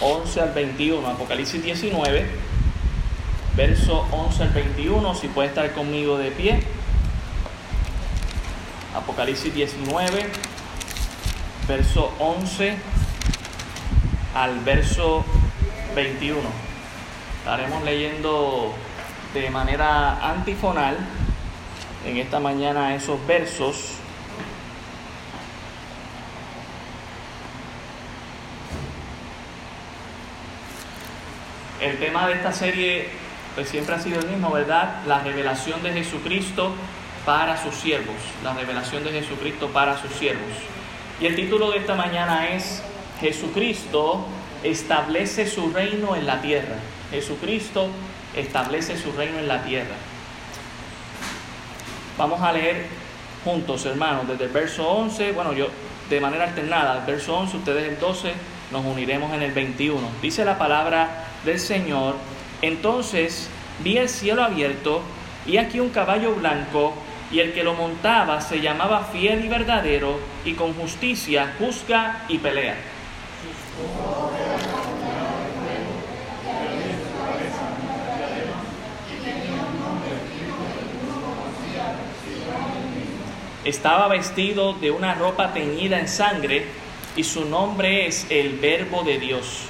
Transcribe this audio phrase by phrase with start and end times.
[0.00, 1.06] 11 al 21.
[1.06, 2.26] Apocalipsis 19,
[3.56, 5.14] verso 11 al 21.
[5.14, 6.62] Si puede estar conmigo de pie.
[8.94, 10.26] Apocalipsis 19,
[11.68, 12.76] verso 11
[14.34, 15.24] al verso
[15.94, 16.40] 21.
[17.38, 18.74] Estaremos leyendo
[19.34, 20.96] de manera antifonal
[22.06, 23.95] en esta mañana esos versos.
[31.86, 33.06] El tema de esta serie
[33.54, 35.02] pues siempre ha sido el mismo, ¿verdad?
[35.06, 36.74] La revelación de Jesucristo
[37.24, 40.50] para sus siervos, la revelación de Jesucristo para sus siervos.
[41.20, 42.82] Y el título de esta mañana es
[43.20, 44.26] Jesucristo
[44.64, 46.74] establece su reino en la tierra.
[47.12, 47.88] Jesucristo
[48.34, 49.94] establece su reino en la tierra.
[52.18, 52.86] Vamos a leer
[53.44, 55.68] juntos, hermanos, desde el verso 11, bueno, yo
[56.10, 58.32] de manera alternada, el verso 11, ustedes el 12,
[58.70, 60.00] nos uniremos en el 21.
[60.22, 62.16] Dice la palabra del Señor,
[62.62, 63.48] entonces
[63.80, 65.02] vi el cielo abierto
[65.46, 66.94] y aquí un caballo blanco
[67.30, 72.38] y el que lo montaba se llamaba fiel y verdadero y con justicia juzga y
[72.38, 72.76] pelea.
[83.64, 86.85] Estaba vestido de una ropa teñida en sangre
[87.16, 89.62] y su nombre es el Verbo de Dios.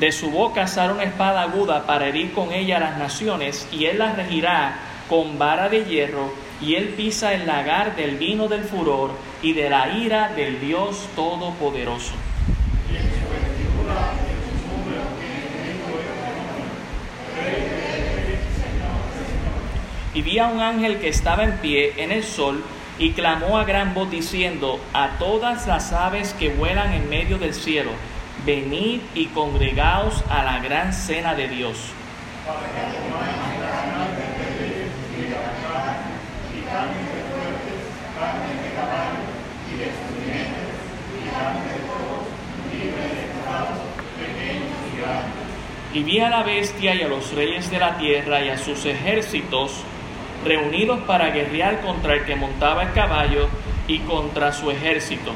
[0.00, 3.86] De su boca sale una espada aguda para herir con ella a las naciones, y
[3.86, 8.64] él las regirá con vara de hierro, y él pisa el lagar del vino del
[8.64, 12.12] furor y de la ira del Dios Todopoderoso.
[20.26, 22.64] Vi a un ángel que estaba en pie en el sol
[22.98, 27.54] y clamó a gran voz diciendo a todas las aves que vuelan en medio del
[27.54, 27.92] cielo,
[28.44, 31.78] venid y congregaos a la gran cena de Dios.
[45.94, 48.84] Y vi a la bestia y a los reyes de la tierra y a sus
[48.84, 49.84] ejércitos
[50.46, 53.48] reunidos para guerrear contra el que montaba el caballo
[53.88, 55.32] y contra su ejército.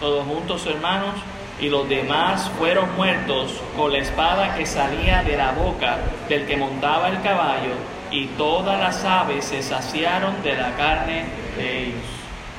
[0.00, 1.14] Todos juntos, hermanos
[1.60, 5.98] y los demás fueron muertos con la espada que salía de la boca
[6.28, 7.74] del que montaba el caballo,
[8.10, 11.24] y todas las aves se saciaron de la carne
[11.56, 12.04] de ellos.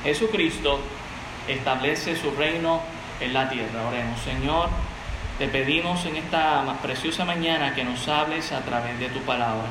[0.04, 0.80] Jesucristo
[1.48, 2.80] establece su reino
[3.20, 3.88] en la tierra.
[3.88, 4.68] Oremos, Señor,
[5.38, 9.66] te pedimos en esta preciosa mañana que nos hables a través de tu palabra,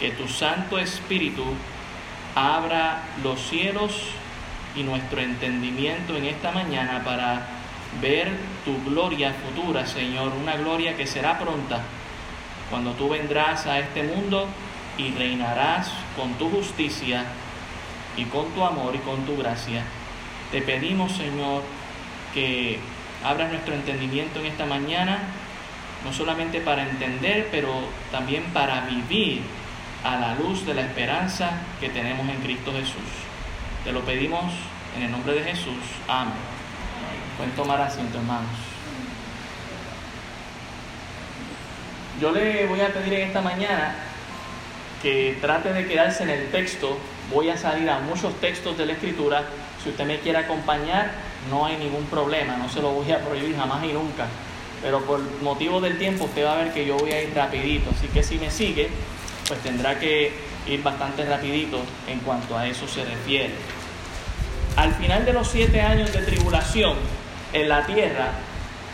[0.00, 1.44] que tu Santo Espíritu
[2.34, 4.10] abra los cielos
[4.74, 7.55] y nuestro entendimiento en esta mañana para
[8.00, 8.30] ver
[8.64, 11.80] tu gloria futura, Señor, una gloria que será pronta
[12.70, 14.48] cuando tú vendrás a este mundo
[14.98, 17.24] y reinarás con tu justicia
[18.16, 19.82] y con tu amor y con tu gracia.
[20.50, 21.62] Te pedimos, Señor,
[22.34, 22.78] que
[23.24, 25.18] abras nuestro entendimiento en esta mañana,
[26.04, 27.72] no solamente para entender, pero
[28.10, 29.42] también para vivir
[30.04, 33.26] a la luz de la esperanza que tenemos en Cristo Jesús.
[33.84, 34.44] Te lo pedimos
[34.96, 35.82] en el nombre de Jesús.
[36.08, 36.55] Amén.
[37.36, 38.50] Pueden tomar asiento, hermanos.
[42.20, 43.94] Yo le voy a pedir en esta mañana
[45.02, 46.96] que trate de quedarse en el texto.
[47.30, 49.44] Voy a salir a muchos textos de la Escritura.
[49.82, 51.10] Si usted me quiere acompañar,
[51.50, 52.56] no hay ningún problema.
[52.56, 54.26] No se lo voy a prohibir jamás y nunca.
[54.80, 57.90] Pero por motivo del tiempo, usted va a ver que yo voy a ir rapidito.
[57.90, 58.88] Así que si me sigue,
[59.46, 60.32] pues tendrá que
[60.66, 63.50] ir bastante rapidito en cuanto a eso se refiere.
[64.76, 66.96] Al final de los siete años de tribulación,
[67.52, 68.30] en la tierra,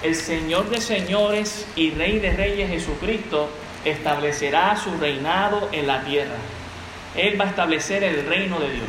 [0.02, 3.49] el Señor de señores y Rey de reyes Jesucristo
[3.84, 6.34] establecerá su reinado en la tierra.
[7.16, 8.88] Él va a establecer el reino de Dios.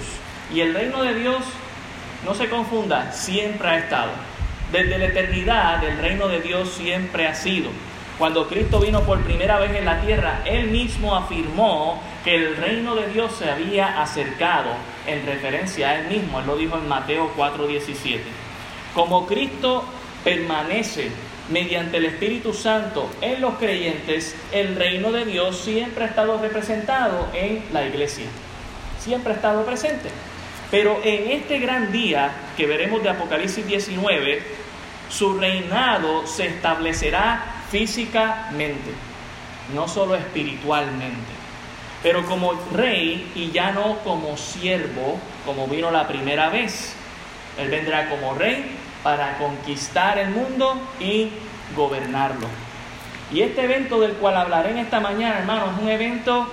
[0.54, 1.44] Y el reino de Dios,
[2.26, 4.12] no se confunda, siempre ha estado.
[4.72, 7.70] Desde la eternidad el reino de Dios siempre ha sido.
[8.18, 12.96] Cuando Cristo vino por primera vez en la tierra, Él mismo afirmó que el reino
[12.96, 14.70] de Dios se había acercado
[15.08, 16.40] en referencia a Él mismo.
[16.40, 18.43] Él lo dijo en Mateo 4:17.
[18.94, 19.84] Como Cristo
[20.24, 21.10] permanece
[21.50, 27.28] mediante el Espíritu Santo en los creyentes, el reino de Dios siempre ha estado representado
[27.34, 28.26] en la iglesia.
[29.00, 30.10] Siempre ha estado presente.
[30.70, 34.42] Pero en este gran día que veremos de Apocalipsis 19,
[35.10, 38.92] su reinado se establecerá físicamente,
[39.74, 41.34] no solo espiritualmente.
[42.02, 46.96] Pero como rey y ya no como siervo, como vino la primera vez.
[47.58, 51.30] Él vendrá como rey para conquistar el mundo y
[51.76, 52.48] gobernarlo.
[53.32, 56.48] Y este evento del cual hablaré en esta mañana, hermano, es un evento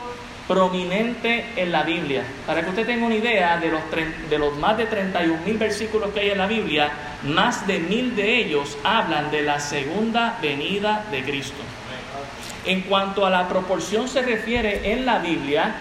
[0.49, 2.25] prominente en la Biblia.
[2.47, 3.82] Para que usted tenga una idea de los,
[4.29, 6.91] de los más de 31 mil versículos que hay en la Biblia,
[7.23, 11.62] más de mil de ellos hablan de la segunda venida de Cristo.
[12.64, 15.75] En cuanto a la proporción se refiere en la Biblia,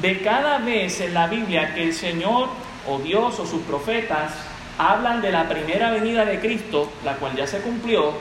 [0.00, 2.48] de cada vez en la Biblia que el Señor
[2.88, 4.32] o Dios o sus profetas
[4.78, 8.12] hablan de la primera venida de Cristo, la cual ya se cumplió,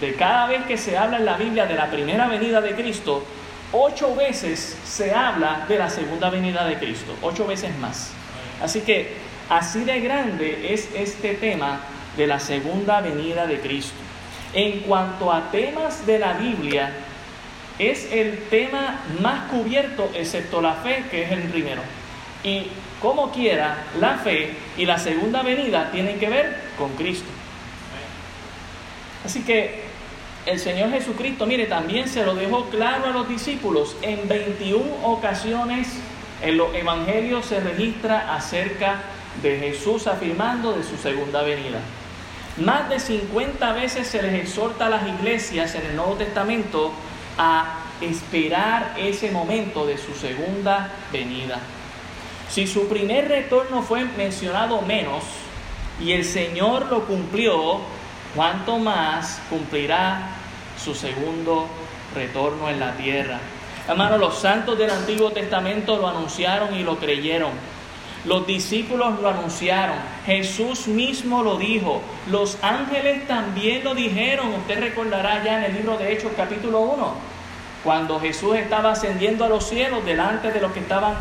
[0.00, 3.24] de cada vez que se habla en la Biblia de la primera venida de Cristo,
[3.72, 8.12] ocho veces se habla de la segunda venida de Cristo, ocho veces más.
[8.62, 9.14] Así que
[9.48, 11.80] así de grande es este tema
[12.16, 13.96] de la segunda venida de Cristo.
[14.54, 16.90] En cuanto a temas de la Biblia,
[17.78, 21.82] es el tema más cubierto, excepto la fe, que es el primero.
[22.42, 22.68] Y
[23.00, 27.28] como quiera, la fe y la segunda venida tienen que ver con Cristo.
[29.24, 29.82] Así que
[30.46, 33.96] el Señor Jesucristo, mire, también se lo dejó claro a los discípulos.
[34.02, 35.88] En 21 ocasiones
[36.42, 39.02] en los evangelios se registra acerca
[39.42, 41.80] de Jesús afirmando de su segunda venida.
[42.58, 46.92] Más de 50 veces se les exhorta a las iglesias en el Nuevo Testamento
[47.36, 51.60] a esperar ese momento de su segunda venida.
[52.50, 55.22] Si su primer retorno fue mencionado menos
[56.00, 57.80] y el Señor lo cumplió,
[58.34, 60.30] ¿cuánto más cumplirá
[60.82, 61.66] su segundo
[62.14, 63.38] retorno en la tierra?
[63.86, 67.52] Hermanos, los santos del Antiguo Testamento lo anunciaron y lo creyeron.
[68.24, 69.96] Los discípulos lo anunciaron.
[70.26, 72.02] Jesús mismo lo dijo.
[72.30, 74.54] Los ángeles también lo dijeron.
[74.54, 77.14] Usted recordará ya en el libro de Hechos capítulo 1,
[77.84, 81.14] cuando Jesús estaba ascendiendo a los cielos delante de los que estaban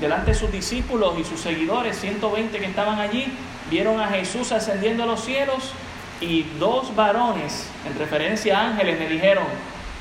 [0.00, 3.26] delante de sus discípulos y sus seguidores, 120 que estaban allí,
[3.70, 5.72] vieron a Jesús ascendiendo a los cielos
[6.20, 9.44] y dos varones, en referencia a ángeles, me dijeron,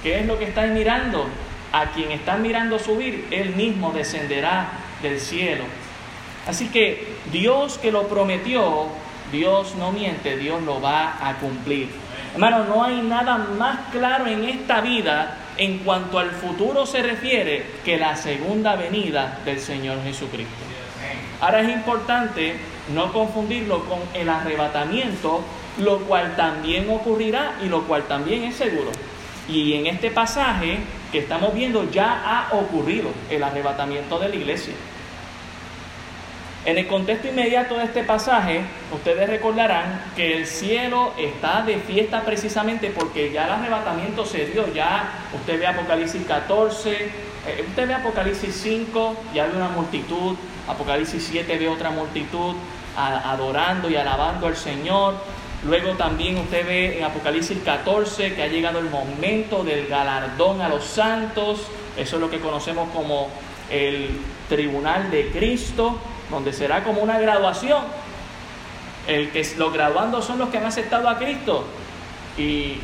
[0.01, 1.27] ¿qué es lo que estáis mirando?
[1.71, 4.67] A quien están mirando subir, él mismo descenderá
[5.01, 5.63] del cielo.
[6.47, 8.87] Así que Dios que lo prometió,
[9.31, 11.89] Dios no miente, Dios lo va a cumplir.
[12.33, 17.65] Hermano, no hay nada más claro en esta vida en cuanto al futuro se refiere
[17.85, 20.53] que la segunda venida del Señor Jesucristo.
[21.41, 22.55] Ahora es importante
[22.93, 25.43] no confundirlo con el arrebatamiento,
[25.79, 28.91] lo cual también ocurrirá y lo cual también es seguro.
[29.49, 30.79] Y en este pasaje
[31.11, 34.73] que estamos viendo ya ha ocurrido el arrebatamiento de la iglesia.
[36.65, 38.61] En el contexto inmediato de este pasaje,
[38.93, 44.73] ustedes recordarán que el cielo está de fiesta precisamente porque ya el arrebatamiento se dio,
[44.73, 51.27] ya usted ve Apocalipsis 14, eh, usted ve Apocalipsis 5, ya ve una multitud, Apocalipsis
[51.31, 52.55] 7 ve otra multitud
[52.95, 55.15] adorando y alabando al Señor.
[55.65, 60.69] Luego también usted ve en Apocalipsis 14 que ha llegado el momento del galardón a
[60.69, 61.67] los santos,
[61.97, 63.27] eso es lo que conocemos como
[63.69, 64.17] el
[64.47, 65.99] tribunal de Cristo
[66.33, 67.83] donde será como una graduación.
[69.07, 71.65] El que los graduandos son los que han aceptado a Cristo
[72.37, 72.77] y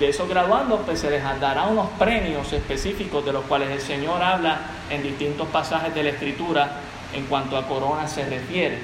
[0.00, 4.22] de esos graduandos pues se les dará unos premios específicos de los cuales el Señor
[4.22, 4.58] habla
[4.90, 6.80] en distintos pasajes de la Escritura
[7.14, 8.78] en cuanto a corona se refiere.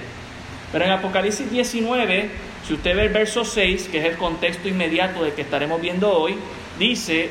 [0.71, 2.31] Pero en Apocalipsis 19,
[2.67, 6.13] si usted ve el verso 6, que es el contexto inmediato del que estaremos viendo
[6.13, 6.37] hoy,
[6.79, 7.31] dice,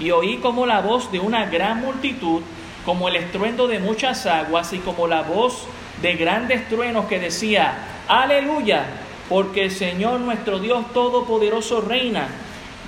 [0.00, 2.40] y oí como la voz de una gran multitud
[2.86, 5.66] como el estruendo de muchas aguas y como la voz
[6.02, 7.74] de grandes truenos que decía,
[8.08, 8.84] aleluya,
[9.28, 12.28] porque el Señor nuestro Dios Todopoderoso reina.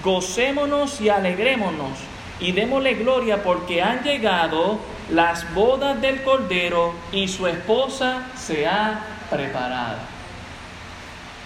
[0.02, 1.98] Gocémonos y alegrémonos
[2.40, 4.78] y démosle gloria porque han llegado
[5.10, 9.00] las bodas del Cordero y su esposa se ha
[9.30, 9.96] preparado.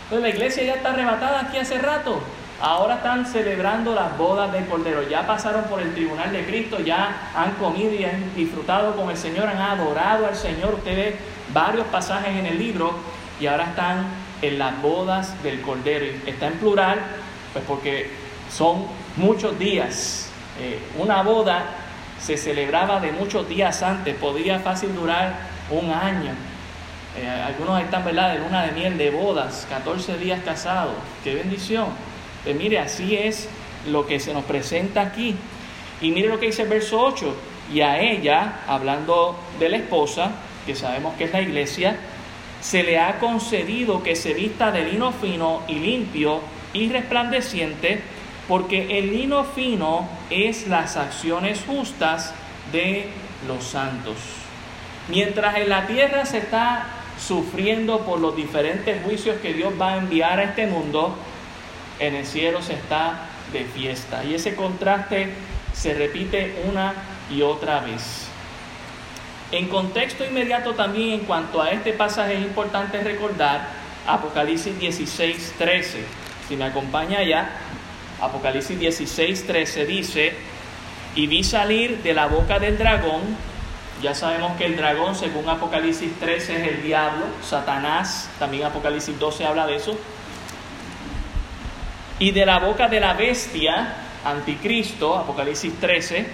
[0.05, 2.21] Entonces la iglesia ya está arrebatada aquí hace rato.
[2.61, 5.09] Ahora están celebrando las bodas del Cordero.
[5.09, 9.17] Ya pasaron por el tribunal de Cristo, ya han comido y han disfrutado con el
[9.17, 10.75] Señor, han adorado al Señor.
[10.75, 11.17] Usted ve
[11.53, 12.95] varios pasajes en el libro
[13.41, 14.07] y ahora están
[14.41, 16.07] en las bodas del Cordero.
[16.27, 17.01] Está en plural,
[17.53, 18.11] pues porque
[18.51, 20.31] son muchos días.
[20.61, 21.65] Eh, una boda
[22.21, 25.35] se celebraba de muchos días antes, podía fácil durar
[25.71, 26.33] un año.
[27.17, 30.95] Eh, algunos están, ¿verdad?, de luna de miel, de bodas, 14 días casados.
[31.25, 31.89] ¡Qué bendición!
[32.43, 33.49] Pues mire, así es
[33.91, 35.37] lo que se nos presenta aquí.
[36.01, 37.35] Y mire lo que dice el verso 8.
[37.73, 40.31] Y a ella, hablando de la esposa,
[40.67, 41.97] que sabemos que es la iglesia,
[42.61, 46.41] se le ha concedido que se vista de lino fino y limpio
[46.73, 48.01] y resplandeciente,
[48.49, 52.33] porque el lino fino es las acciones justas
[52.73, 53.09] de
[53.49, 54.17] los santos.
[55.09, 56.87] Mientras en la tierra se está
[57.19, 61.17] sufriendo por los diferentes juicios que Dios va a enviar a este mundo,
[61.99, 64.25] en el cielo se está de fiesta.
[64.25, 65.31] Y ese contraste
[65.73, 66.95] se repite una
[67.31, 68.32] y otra vez.
[69.53, 73.69] En contexto inmediato también en cuanto a este pasaje es importante recordar
[74.07, 76.05] Apocalipsis 16, 13.
[76.49, 77.51] Si me acompaña allá,
[78.19, 80.33] Apocalipsis 16, 13 dice,
[81.15, 83.21] y vi salir de la boca del dragón,
[84.01, 89.45] ya sabemos que el dragón según Apocalipsis 13 es el diablo, Satanás, también Apocalipsis 12
[89.45, 89.99] habla de eso,
[92.19, 96.27] y de la boca de la bestia, anticristo, Apocalipsis 13,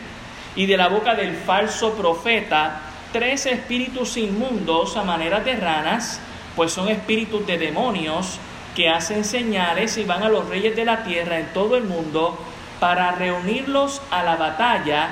[0.54, 6.20] y de la boca del falso profeta, tres espíritus inmundos a manera de ranas,
[6.56, 8.38] pues son espíritus de demonios
[8.74, 12.38] que hacen señales y van a los reyes de la tierra en todo el mundo
[12.80, 15.08] para reunirlos a la batalla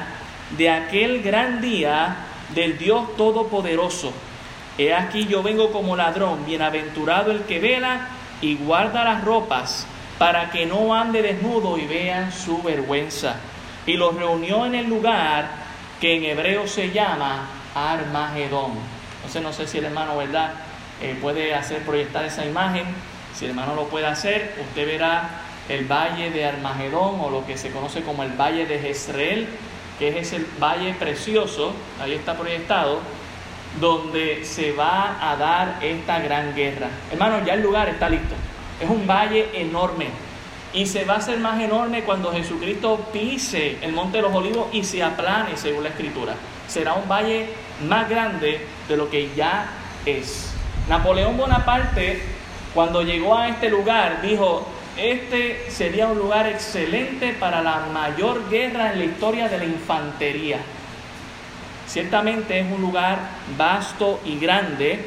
[0.56, 2.16] de aquel gran día
[2.54, 4.12] del Dios Todopoderoso.
[4.78, 8.08] He aquí yo vengo como ladrón, bienaventurado el que vela
[8.40, 9.86] y guarda las ropas,
[10.18, 13.36] para que no ande desnudo y vean su vergüenza.
[13.86, 15.48] Y los reunió en el lugar
[16.00, 18.72] que en hebreo se llama Armagedón.
[19.16, 20.54] Entonces no sé si el hermano, ¿verdad?
[21.02, 22.84] Eh, puede hacer proyectar esa imagen.
[23.34, 25.28] Si el hermano lo puede hacer, usted verá
[25.68, 29.46] el valle de Armagedón o lo que se conoce como el valle de Jezreel,
[29.98, 33.00] que es ese valle precioso, ahí está proyectado,
[33.80, 36.88] donde se va a dar esta gran guerra.
[37.12, 38.34] Hermano, ya el lugar está listo.
[38.80, 40.08] Es un valle enorme.
[40.76, 44.68] Y se va a hacer más enorme cuando Jesucristo pise el monte de los olivos
[44.72, 46.34] y se aplane, según la escritura.
[46.68, 47.48] Será un valle
[47.88, 49.70] más grande de lo que ya
[50.04, 50.52] es.
[50.86, 52.22] Napoleón Bonaparte,
[52.74, 54.68] cuando llegó a este lugar, dijo,
[54.98, 60.58] este sería un lugar excelente para la mayor guerra en la historia de la infantería.
[61.86, 63.18] Ciertamente es un lugar
[63.56, 65.06] vasto y grande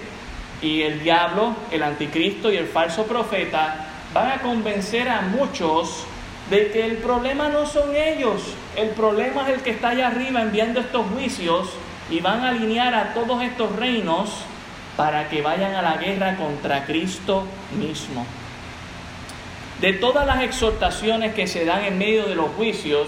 [0.63, 6.05] y el diablo, el anticristo y el falso profeta van a convencer a muchos
[6.49, 8.41] de que el problema no son ellos,
[8.75, 11.69] el problema es el que está allá arriba enviando estos juicios
[12.09, 14.31] y van a alinear a todos estos reinos
[14.97, 17.45] para que vayan a la guerra contra Cristo
[17.77, 18.25] mismo.
[19.79, 23.07] De todas las exhortaciones que se dan en medio de los juicios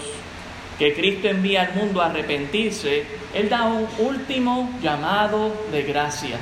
[0.78, 3.04] que Cristo envía al mundo a arrepentirse,
[3.34, 6.36] Él da un último llamado de gracia.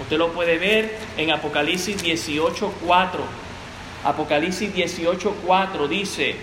[0.00, 2.68] Usted lo puede ver en Apocalipsis 18.4.
[4.04, 6.36] Apocalipsis 18.4 dice,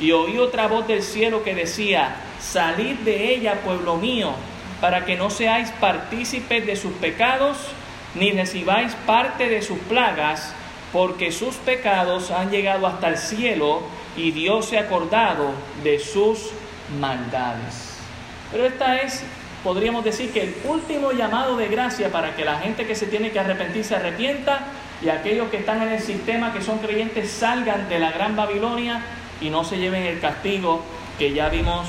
[0.00, 4.32] y oí otra voz del cielo que decía, salid de ella, pueblo mío,
[4.80, 7.58] para que no seáis partícipes de sus pecados,
[8.14, 10.54] ni recibáis parte de sus plagas,
[10.92, 13.82] porque sus pecados han llegado hasta el cielo,
[14.16, 16.50] y Dios se ha acordado de sus
[17.00, 17.98] maldades.
[18.50, 19.24] Pero esta es
[19.62, 23.30] podríamos decir que el último llamado de gracia para que la gente que se tiene
[23.30, 24.66] que arrepentir se arrepienta
[25.04, 29.02] y aquellos que están en el sistema, que son creyentes, salgan de la gran Babilonia
[29.40, 30.84] y no se lleven el castigo
[31.18, 31.88] que ya vimos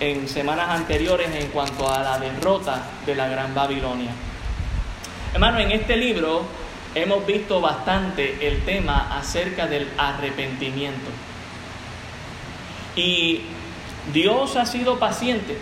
[0.00, 4.10] en semanas anteriores en cuanto a la derrota de la gran Babilonia.
[5.34, 6.44] Hermano, en este libro
[6.94, 11.10] hemos visto bastante el tema acerca del arrepentimiento.
[12.96, 13.42] Y
[14.12, 15.58] Dios ha sido paciente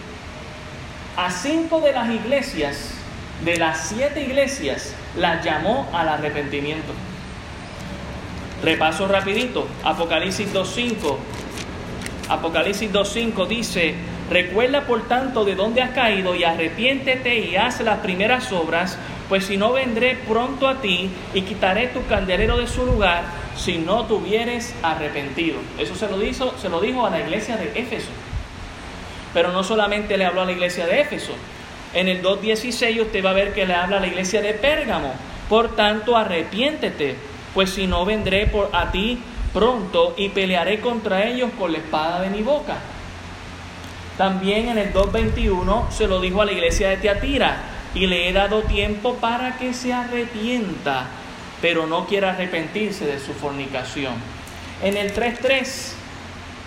[1.17, 2.93] a cinco de las iglesias,
[3.45, 6.92] de las siete iglesias, las llamó al arrepentimiento.
[8.62, 11.16] Repaso rapidito, Apocalipsis 2.5.
[12.28, 13.94] Apocalipsis 2.5 dice,
[14.30, 19.44] recuerda por tanto de dónde has caído y arrepiéntete y haz las primeras obras, pues
[19.44, 23.23] si no vendré pronto a ti y quitaré tu candelero de su lugar
[23.56, 25.58] si no te hubieres arrepentido.
[25.78, 28.11] Eso se lo, dijo, se lo dijo a la iglesia de Éfeso.
[29.32, 31.32] Pero no solamente le habló a la iglesia de Éfeso.
[31.97, 35.15] En el 2.16 usted va a ver que le habla a la iglesia de Pérgamo.
[35.49, 37.17] Por tanto, arrepiéntete,
[37.55, 39.19] pues si no vendré por a ti
[39.55, 42.76] pronto y pelearé contra ellos con la espada de mi boca.
[44.19, 47.57] También en el 2.21 se lo dijo a la iglesia de Teatira,
[47.95, 51.07] y le he dado tiempo para que se arrepienta,
[51.62, 54.12] pero no quiera arrepentirse de su fornicación.
[54.83, 55.95] En el 3.3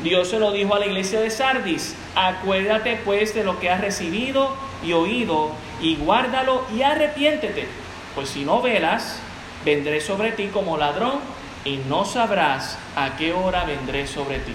[0.03, 3.81] Dios se lo dijo a la iglesia de Sardis, acuérdate pues de lo que has
[3.81, 5.51] recibido y oído,
[5.81, 7.67] y guárdalo y arrepiéntete,
[8.15, 9.19] pues si no velas,
[9.65, 11.19] vendré sobre ti como ladrón,
[11.65, 14.53] y no sabrás a qué hora vendré sobre ti.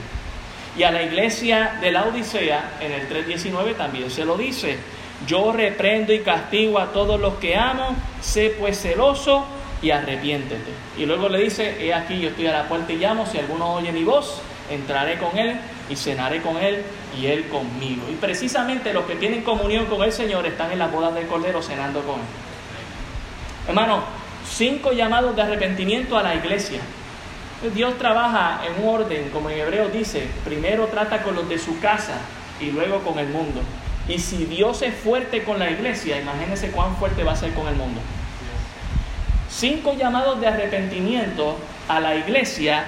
[0.78, 4.78] Y a la iglesia de la Odisea, en el 3.19 también se lo dice,
[5.26, 9.44] yo reprendo y castigo a todos los que amo, sé pues celoso
[9.82, 10.72] y arrepiéntete.
[10.96, 13.74] Y luego le dice, he aquí yo estoy a la puerta y llamo, si alguno
[13.74, 14.40] oye mi voz,
[14.70, 16.82] entraré con él y cenaré con él
[17.18, 18.02] y él conmigo.
[18.10, 21.62] Y precisamente los que tienen comunión con el Señor están en la boda del Cordero
[21.62, 22.26] cenando con él.
[23.68, 24.04] Hermano,
[24.48, 26.80] cinco llamados de arrepentimiento a la iglesia.
[27.74, 31.80] Dios trabaja en un orden, como en hebreo dice, primero trata con los de su
[31.80, 32.18] casa
[32.60, 33.62] y luego con el mundo.
[34.06, 37.66] Y si Dios es fuerte con la iglesia, imagínense cuán fuerte va a ser con
[37.68, 38.00] el mundo.
[39.48, 41.56] Cinco llamados de arrepentimiento
[41.88, 42.84] a la iglesia,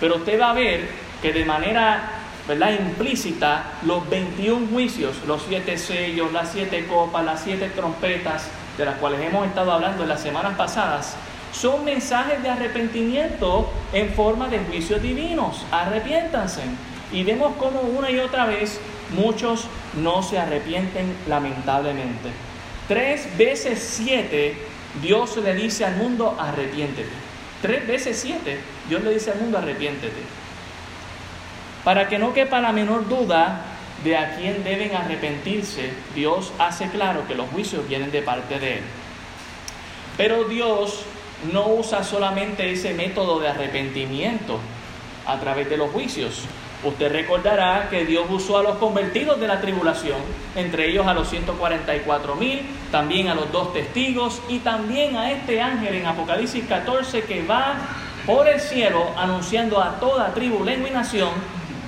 [0.00, 0.88] pero usted va a ver
[1.24, 2.02] que de manera
[2.46, 2.78] ¿verdad?
[2.78, 8.98] implícita los 21 juicios, los siete sellos, las siete copas, las siete trompetas, de las
[8.98, 11.16] cuales hemos estado hablando en las semanas pasadas,
[11.50, 15.64] son mensajes de arrepentimiento en forma de juicios divinos.
[15.72, 16.60] Arrepiéntanse.
[17.10, 18.78] Y vemos cómo una y otra vez
[19.16, 22.28] muchos no se arrepienten lamentablemente.
[22.86, 24.58] Tres veces siete
[25.00, 27.08] Dios le dice al mundo arrepiéntete.
[27.62, 28.58] Tres veces siete
[28.90, 30.43] Dios le dice al mundo arrepiéntete.
[31.84, 33.60] Para que no quepa la menor duda
[34.02, 38.78] de a quién deben arrepentirse, Dios hace claro que los juicios vienen de parte de
[38.78, 38.84] Él.
[40.16, 41.04] Pero Dios
[41.52, 44.58] no usa solamente ese método de arrepentimiento
[45.26, 46.44] a través de los juicios.
[46.84, 50.18] Usted recordará que Dios usó a los convertidos de la tribulación,
[50.54, 52.60] entre ellos a los 144 mil,
[52.90, 57.76] también a los dos testigos y también a este ángel en Apocalipsis 14 que va
[58.26, 61.30] por el cielo anunciando a toda tribu, lengua y nación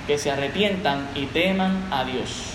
[0.07, 2.53] que se arrepientan y teman a Dios.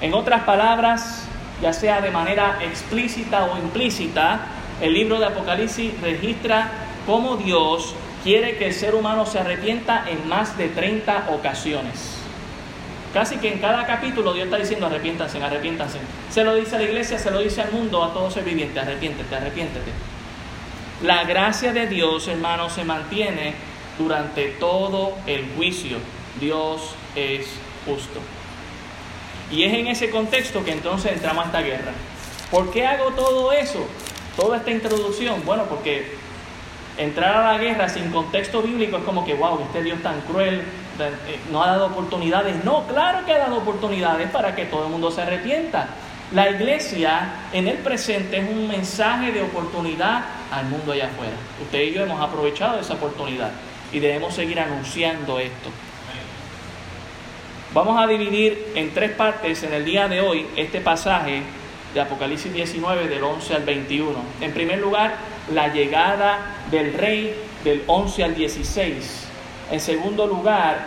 [0.00, 1.26] En otras palabras,
[1.60, 4.40] ya sea de manera explícita o implícita,
[4.80, 6.70] el libro de Apocalipsis registra
[7.06, 12.18] cómo Dios quiere que el ser humano se arrepienta en más de 30 ocasiones.
[13.12, 15.98] Casi que en cada capítulo Dios está diciendo arrepiéntanse, arrepiéntanse.
[16.30, 18.80] Se lo dice a la iglesia, se lo dice al mundo, a todo ser viviente,
[18.80, 19.92] arrepiéntete, arrepiéntete.
[21.02, 23.54] La gracia de Dios, hermano, se mantiene
[23.98, 25.98] durante todo el juicio.
[26.40, 27.46] Dios es
[27.86, 28.20] justo.
[29.50, 31.92] Y es en ese contexto que entonces entramos a esta guerra.
[32.50, 33.86] ¿Por qué hago todo eso?
[34.36, 36.16] Toda esta introducción, bueno, porque
[36.98, 40.62] entrar a la guerra sin contexto bíblico es como que, wow, este Dios tan cruel,
[40.98, 42.64] eh, no ha dado oportunidades.
[42.64, 45.88] No, claro que ha dado oportunidades para que todo el mundo se arrepienta.
[46.32, 51.34] La iglesia en el presente es un mensaje de oportunidad al mundo allá afuera.
[51.62, 53.50] Usted y yo hemos aprovechado esa oportunidad
[53.94, 55.70] y debemos seguir anunciando esto.
[57.72, 61.42] Vamos a dividir en tres partes en el día de hoy este pasaje
[61.94, 64.12] de Apocalipsis 19 del 11 al 21.
[64.40, 65.14] En primer lugar,
[65.52, 66.38] la llegada
[66.72, 69.28] del rey del 11 al 16.
[69.70, 70.86] En segundo lugar,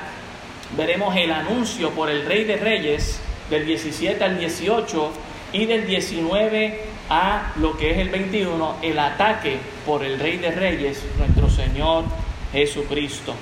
[0.76, 5.12] veremos el anuncio por el rey de reyes del 17 al 18
[5.54, 10.52] y del 19 a lo que es el 21, el ataque por el rey de
[10.52, 12.04] reyes, nuestro Señor
[12.52, 13.36] Jesucristo.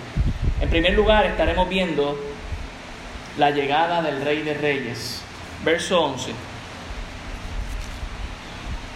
[0.61, 2.19] En primer lugar, estaremos viendo
[3.37, 5.21] la llegada del rey de reyes.
[5.63, 6.31] Verso 11.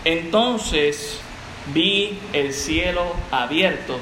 [0.06, 1.20] Entonces
[1.74, 4.00] vi el cielo abierto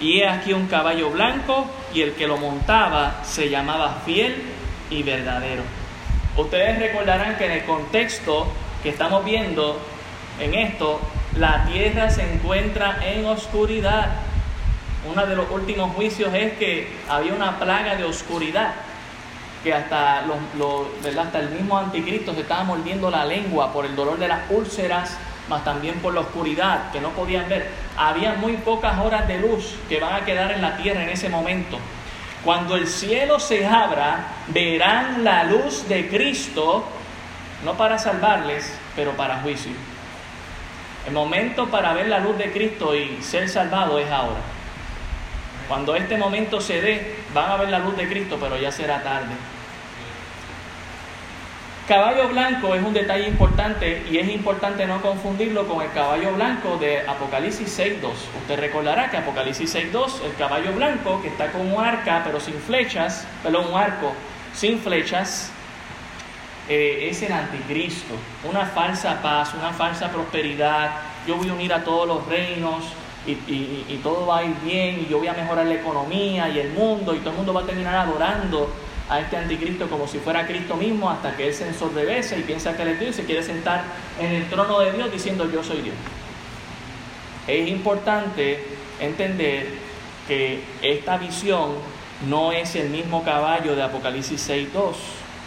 [0.00, 4.34] y he aquí un caballo blanco y el que lo montaba se llamaba fiel
[4.90, 5.62] y verdadero.
[6.36, 8.46] Ustedes recordarán que en el contexto
[8.82, 9.80] que estamos viendo
[10.40, 11.00] en esto,
[11.36, 14.10] la tierra se encuentra en oscuridad.
[15.10, 18.74] Uno de los últimos juicios es que había una plaga de oscuridad,
[19.64, 24.18] que hasta, los, hasta el mismo anticristo se estaba mordiendo la lengua por el dolor
[24.18, 25.16] de las úlceras
[25.48, 27.68] más también por la oscuridad que no podían ver.
[27.96, 31.28] Había muy pocas horas de luz que van a quedar en la tierra en ese
[31.28, 31.78] momento.
[32.44, 36.84] Cuando el cielo se abra, verán la luz de Cristo,
[37.64, 39.72] no para salvarles, pero para juicio.
[41.06, 44.40] El momento para ver la luz de Cristo y ser salvado es ahora.
[45.72, 49.02] Cuando este momento se dé, van a ver la luz de Cristo, pero ya será
[49.02, 49.32] tarde.
[51.88, 56.76] Caballo blanco es un detalle importante y es importante no confundirlo con el caballo blanco
[56.76, 58.10] de Apocalipsis 6.2.
[58.42, 62.60] Usted recordará que Apocalipsis 6.2, el caballo blanco que está con un arca pero sin
[62.60, 64.12] flechas, perdón, un arco
[64.52, 65.50] sin flechas,
[66.68, 70.90] eh, es el anticristo, una falsa paz, una falsa prosperidad.
[71.26, 72.84] Yo voy a unir a todos los reinos
[73.26, 76.70] y, todo va a ir bien y yo voy a mejorar la economía y el
[76.70, 78.68] mundo y todo el mundo va a terminar adorando
[79.08, 82.76] a este anticristo como si fuera Cristo mismo hasta que él se ensordece y piensa
[82.76, 83.84] que él es Dios y se quiere sentar
[84.18, 85.94] en el trono de Dios diciendo yo soy Dios.
[87.46, 88.64] es importante
[89.00, 89.68] entender
[90.26, 91.72] que esta visión
[92.28, 94.94] no es el mismo caballo de Apocalipsis 6.2,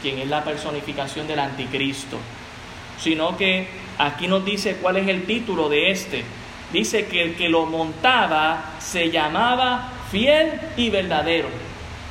[0.02, 2.18] quien es la personificación del anticristo,
[3.00, 6.24] sino que aquí nos dice cuál es el título de este.
[6.72, 11.48] Dice que el que lo montaba se llamaba fiel y verdadero,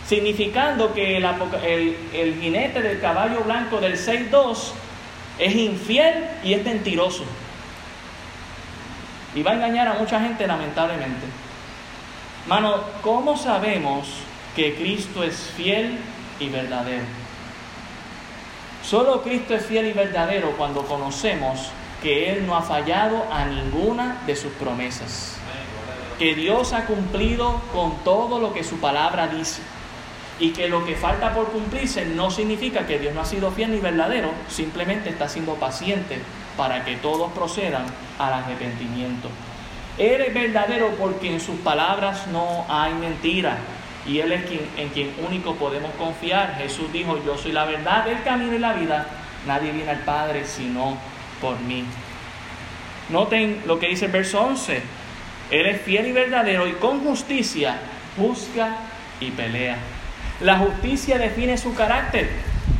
[0.06, 4.72] significando que el, jinete del caballo blanco del 6.2
[5.38, 7.24] es infiel y es mentiroso.
[9.34, 11.26] Y va a engañar a mucha gente lamentablemente.
[12.46, 14.08] Mano, ¿cómo sabemos
[14.54, 15.98] que Cristo es fiel
[16.38, 17.04] y verdadero?
[18.84, 21.70] Solo Cristo es fiel y verdadero cuando conocemos
[22.04, 25.38] que Él no ha fallado a ninguna de sus promesas.
[26.18, 29.62] Que Dios ha cumplido con todo lo que su palabra dice.
[30.38, 33.72] Y que lo que falta por cumplirse no significa que Dios no ha sido fiel
[33.72, 36.18] ni verdadero, simplemente está siendo paciente
[36.58, 37.86] para que todos procedan
[38.18, 39.30] al arrepentimiento.
[39.96, 43.56] Él es verdadero porque en sus palabras no hay mentira
[44.06, 46.56] y Él es quien, en quien único podemos confiar.
[46.58, 49.06] Jesús dijo, yo soy la verdad, el camino y la vida.
[49.46, 50.98] Nadie viene al Padre sino
[51.40, 51.84] por mí.
[53.10, 54.82] Noten lo que dice el verso 11.
[55.50, 57.78] Él es fiel y verdadero y con justicia
[58.16, 58.76] busca
[59.20, 59.76] y pelea.
[60.40, 62.30] La justicia define su carácter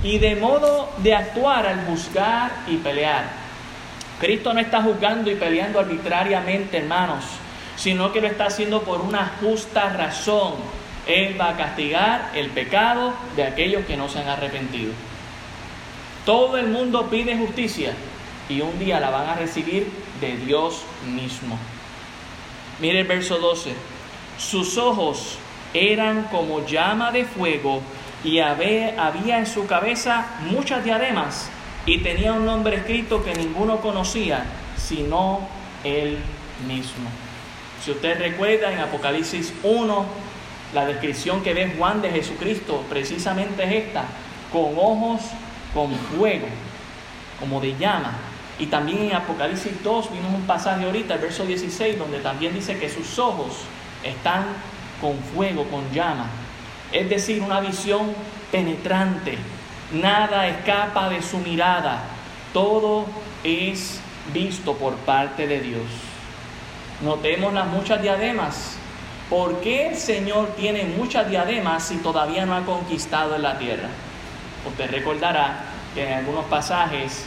[0.03, 3.25] y de modo de actuar al buscar y pelear.
[4.21, 7.25] Cristo no está juzgando y peleando arbitrariamente, hermanos,
[7.77, 10.55] sino que lo está haciendo por una justa razón.
[11.07, 14.93] Él va a castigar el pecado de aquellos que no se han arrepentido.
[16.25, 17.93] Todo el mundo pide justicia
[18.49, 19.89] y un día la van a recibir
[20.21, 21.59] de Dios mismo.
[22.81, 23.73] Mire el verso 12.
[24.39, 25.39] Sus ojos
[25.73, 27.81] eran como llama de fuego
[28.23, 31.49] y había en su cabeza muchas diademas
[31.87, 34.45] y tenía un nombre escrito que ninguno conocía,
[34.77, 35.41] sino
[35.85, 36.19] él
[36.67, 37.09] mismo.
[37.85, 40.07] Si usted recuerda en Apocalipsis 1,
[40.73, 44.05] la descripción que ve Juan de Jesucristo precisamente es esta,
[44.53, 45.21] con ojos
[45.75, 46.47] con fuego,
[47.39, 48.13] como de llama.
[48.59, 52.79] Y también en Apocalipsis 2 vimos un pasaje ahorita, el verso 16, donde también dice
[52.79, 53.63] que sus ojos
[54.05, 54.45] están
[55.01, 56.27] con fuego, con llama.
[56.93, 58.13] Es decir, una visión
[58.53, 59.37] penetrante,
[59.93, 62.03] Nada escapa de su mirada.
[62.53, 63.07] Todo
[63.45, 64.01] es
[64.33, 65.87] visto por parte de Dios.
[67.03, 68.77] Notemos las muchas diademas.
[69.31, 73.89] ¿Por qué el Señor tiene muchas diademas si todavía no ha conquistado la tierra?
[74.67, 75.65] Usted recordará
[75.95, 77.25] que en algunos pasajes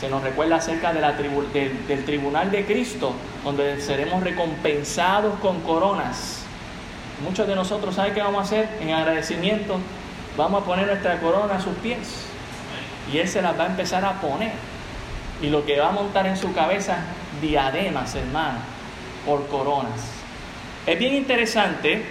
[0.00, 3.12] se nos recuerda acerca del tribunal de Cristo,
[3.44, 6.44] donde seremos recompensados con coronas.
[7.22, 8.68] Muchos de nosotros, ¿saben qué vamos a hacer?
[8.80, 9.78] En agradecimiento
[10.36, 12.24] Vamos a poner nuestra corona a sus pies.
[13.12, 14.52] Y Él se las va a empezar a poner.
[15.42, 16.98] Y lo que va a montar en su cabeza,
[17.40, 18.58] diademas, hermano,
[19.26, 20.00] por coronas.
[20.86, 22.04] Es bien interesante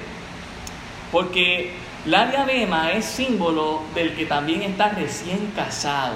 [1.11, 1.73] porque
[2.05, 6.13] la diadema es símbolo del que también está recién casado.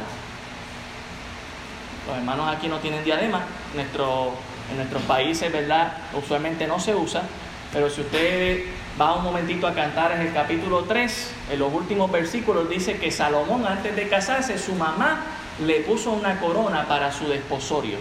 [2.08, 3.42] Los hermanos aquí no tienen diadema.
[3.74, 5.94] En nuestros países, ¿verdad?
[6.14, 7.24] Usualmente no se usa.
[7.72, 8.64] Pero si usted
[9.00, 13.12] va un momentito a cantar en el capítulo 3, en los últimos versículos dice que
[13.12, 15.22] Salomón antes de casarse, su mamá
[15.66, 17.98] le puso una corona para su desposorio.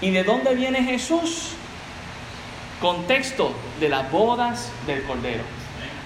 [0.00, 1.52] ¿Y de dónde viene Jesús?
[2.80, 5.42] Contexto de las bodas del Cordero.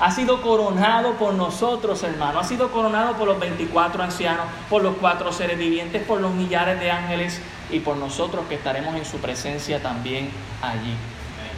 [0.00, 2.38] Ha sido coronado por nosotros, hermano.
[2.38, 6.78] Ha sido coronado por los 24 ancianos, por los cuatro seres vivientes, por los millares
[6.78, 10.30] de ángeles y por nosotros que estaremos en su presencia también
[10.62, 10.94] allí.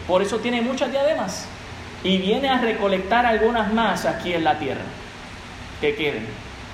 [0.07, 1.46] Por eso tiene muchas diademas
[2.03, 4.85] y viene a recolectar algunas más aquí en la tierra
[5.83, 6.26] que queden,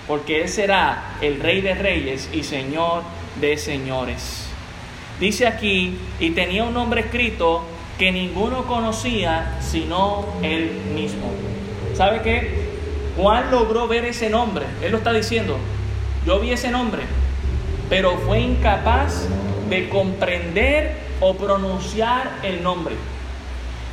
[0.07, 3.03] porque Él será el Rey de Reyes y Señor
[3.41, 4.47] de Señores.
[5.19, 7.65] Dice aquí, y tenía un nombre escrito
[7.99, 11.31] que ninguno conocía sino Él mismo.
[11.95, 12.67] ¿Sabe qué?
[13.17, 15.57] Juan logró ver ese nombre, Él lo está diciendo,
[16.27, 17.03] yo vi ese nombre,
[17.89, 19.27] pero fue incapaz
[19.71, 22.95] de comprender o pronunciar el nombre.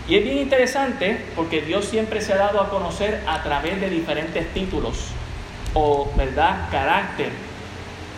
[0.08, 3.90] Y es bien interesante porque Dios siempre se ha dado a conocer a través de
[3.90, 4.98] diferentes títulos
[5.74, 7.30] o, ¿verdad?, carácter.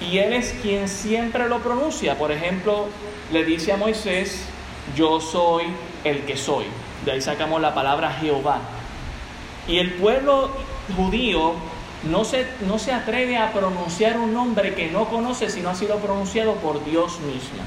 [0.01, 2.17] Y Él es quien siempre lo pronuncia.
[2.17, 2.87] Por ejemplo,
[3.31, 4.45] le dice a Moisés,
[4.95, 5.65] yo soy
[6.03, 6.65] el que soy.
[7.03, 8.59] De ahí sacamos la palabra Jehová.
[9.67, 10.49] Y el pueblo
[10.95, 11.53] judío
[12.09, 15.75] no se, no se atreve a pronunciar un nombre que no conoce si no ha
[15.75, 17.63] sido pronunciado por Dios mismo.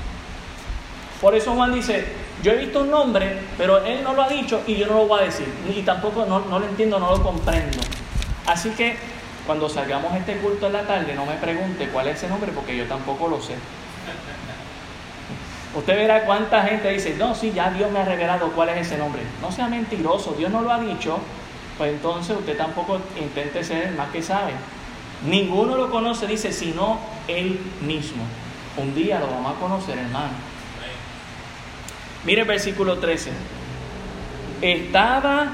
[1.21, 2.07] Por eso Juan dice,
[2.43, 5.07] yo he visto un nombre, pero él no lo ha dicho y yo no lo
[5.07, 5.49] voy a decir.
[5.69, 7.79] Y tampoco no, lo entiendo, no lo comprendo.
[8.47, 8.97] Así que
[9.45, 12.77] cuando salgamos este culto en la tarde, no me pregunte cuál es ese nombre porque
[12.77, 13.55] yo tampoco lo sé.
[15.75, 18.97] Usted verá cuánta gente dice, no, sí, ya Dios me ha revelado cuál es ese
[18.99, 19.23] nombre.
[19.43, 21.19] No sea mentiroso, Dios no lo ha dicho,
[21.77, 24.53] pues entonces usted tampoco intente ser el más que sabe.
[25.27, 28.25] Ninguno lo conoce, dice, sino Él mismo.
[28.77, 30.33] Un día lo vamos a conocer, hermano.
[32.25, 33.31] Mire el versículo 13.
[34.63, 35.49] Estaba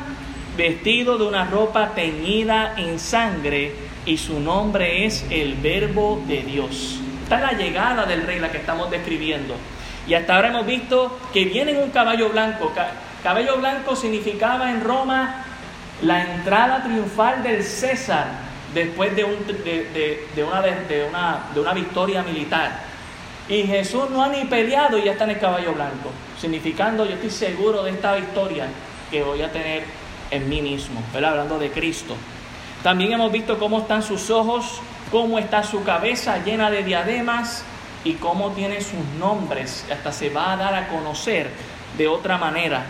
[0.57, 3.74] vestido de una ropa teñida en sangre
[4.07, 7.00] y su nombre es el verbo de Dios.
[7.22, 9.55] Está la llegada del rey la que estamos describiendo.
[10.07, 12.73] Y hasta ahora hemos visto que viene en un caballo blanco.
[13.23, 15.45] Caballo blanco significaba en Roma
[16.03, 18.27] la entrada triunfal del César
[18.75, 20.45] después de, un, de,
[21.59, 22.81] una victoria militar.
[23.49, 27.12] Y Jesús no ha ni peleado y ya está en el caballo blanco, significando yo
[27.14, 28.67] estoy seguro de esta victoria
[29.11, 29.85] que voy a tener
[30.31, 32.17] en mí mismo, hablando de Cristo.
[32.83, 37.64] También hemos visto cómo están sus ojos, cómo está su cabeza llena de diademas
[38.05, 41.49] y cómo tiene sus nombres, hasta se va a dar a conocer
[41.97, 42.85] de otra manera.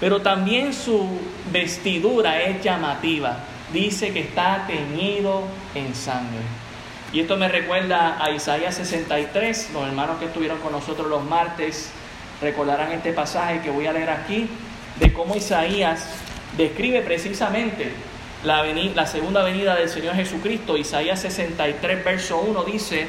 [0.00, 1.06] Pero también su
[1.52, 3.38] vestidura es llamativa,
[3.72, 5.42] dice que está teñido
[5.74, 6.42] en sangre.
[7.12, 11.90] Y esto me recuerda a Isaías 63, los hermanos que estuvieron con nosotros los martes
[12.40, 14.48] recordarán este pasaje que voy a leer aquí,
[14.98, 16.06] de cómo Isaías
[16.56, 17.92] describe precisamente
[18.44, 20.76] la, segunda venida del Señor Jesucristo.
[20.76, 23.06] Isaías 63, verso 1 dice,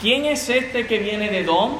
[0.00, 1.72] ¿quién es este que viene de Don,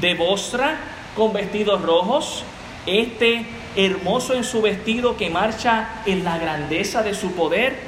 [0.00, 0.78] de Bostra,
[1.16, 2.44] con vestidos rojos?
[2.86, 3.44] Este
[3.76, 7.78] hermoso en su vestido que marcha en la grandeza de su poder.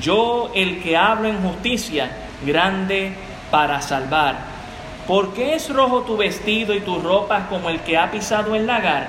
[0.00, 2.10] Yo el que hablo en justicia,
[2.44, 3.12] grande
[3.50, 4.56] para salvar.
[5.06, 8.66] ¿Por qué es rojo tu vestido y tus ropas como el que ha pisado el
[8.66, 9.08] lagar?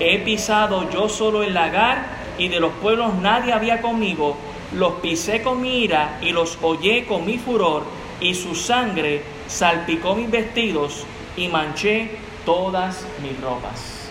[0.00, 2.04] He pisado yo solo el lagar
[2.38, 4.36] y de los pueblos nadie había conmigo.
[4.72, 10.14] Los pisé con mi ira y los hollé con mi furor y su sangre salpicó
[10.14, 11.04] mis vestidos
[11.36, 12.10] y manché
[12.44, 14.08] todas mis ropas.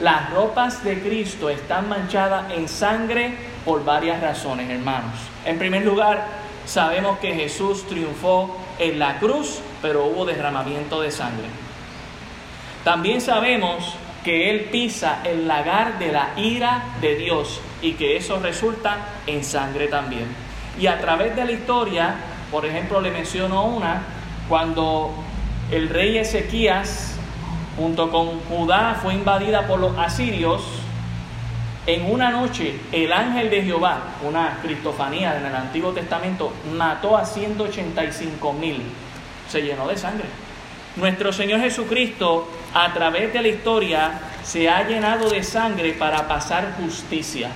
[0.00, 5.14] Las ropas de Cristo están manchadas en sangre por varias razones, hermanos.
[5.44, 6.26] En primer lugar,
[6.66, 11.46] sabemos que Jesús triunfó en la cruz, pero hubo derramamiento de sangre.
[12.84, 13.94] También sabemos
[14.24, 19.44] que Él pisa el lagar de la ira de Dios y que eso resulta en
[19.44, 20.26] sangre también.
[20.80, 22.14] Y a través de la historia,
[22.52, 24.02] por ejemplo, le menciono una,
[24.46, 25.10] cuando
[25.70, 27.16] el rey Ezequías,
[27.78, 30.62] junto con Judá, fue invadida por los asirios,
[31.86, 37.24] en una noche el ángel de Jehová, una cristofanía en el Antiguo Testamento, mató a
[37.24, 38.82] 185 mil.
[39.48, 40.26] Se llenó de sangre.
[40.96, 46.74] Nuestro Señor Jesucristo, a través de la historia, se ha llenado de sangre para pasar
[46.76, 47.48] justicia.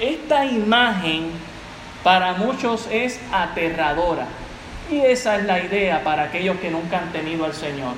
[0.00, 1.30] Esta imagen
[2.04, 4.28] para muchos es aterradora.
[4.90, 7.94] Y esa es la idea para aquellos que nunca han tenido al Señor.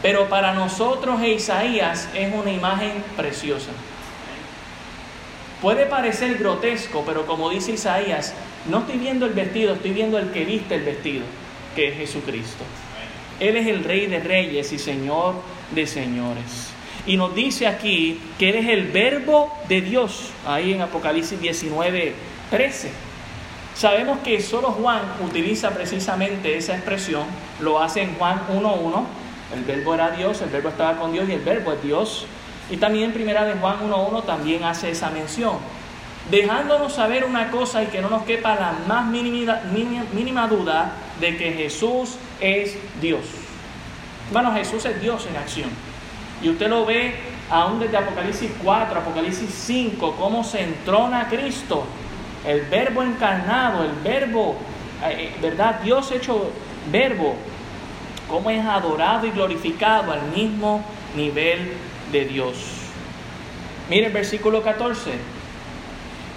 [0.00, 3.72] Pero para nosotros e Isaías es una imagen preciosa.
[5.60, 8.32] Puede parecer grotesco, pero como dice Isaías,
[8.70, 11.24] no estoy viendo el vestido, estoy viendo el que viste el vestido,
[11.74, 12.64] que es Jesucristo.
[13.40, 15.34] Él es el Rey de Reyes y Señor
[15.74, 16.70] de Señores.
[17.06, 22.14] Y nos dice aquí que Él es el verbo de Dios, ahí en Apocalipsis 19,
[22.50, 23.09] 13.
[23.74, 27.24] Sabemos que solo Juan utiliza precisamente esa expresión,
[27.60, 29.04] lo hace en Juan 1.1,
[29.54, 32.26] el verbo era Dios, el verbo estaba con Dios y el verbo es Dios.
[32.70, 35.56] Y también primera de Juan 1.1 también hace esa mención,
[36.30, 39.60] dejándonos saber una cosa y que no nos quepa la más mínima,
[40.12, 43.24] mínima duda de que Jesús es Dios.
[44.32, 45.70] Bueno, Jesús es Dios en acción.
[46.42, 47.14] Y usted lo ve
[47.50, 51.84] aún desde Apocalipsis 4, Apocalipsis 5, cómo se entrona Cristo,
[52.46, 54.56] el verbo encarnado, el verbo,
[55.04, 55.80] eh, ¿verdad?
[55.80, 56.50] Dios hecho
[56.90, 57.36] verbo,
[58.28, 60.84] cómo es adorado y glorificado al mismo
[61.16, 61.72] nivel
[62.12, 62.54] de Dios.
[63.88, 65.12] Mire el versículo 14.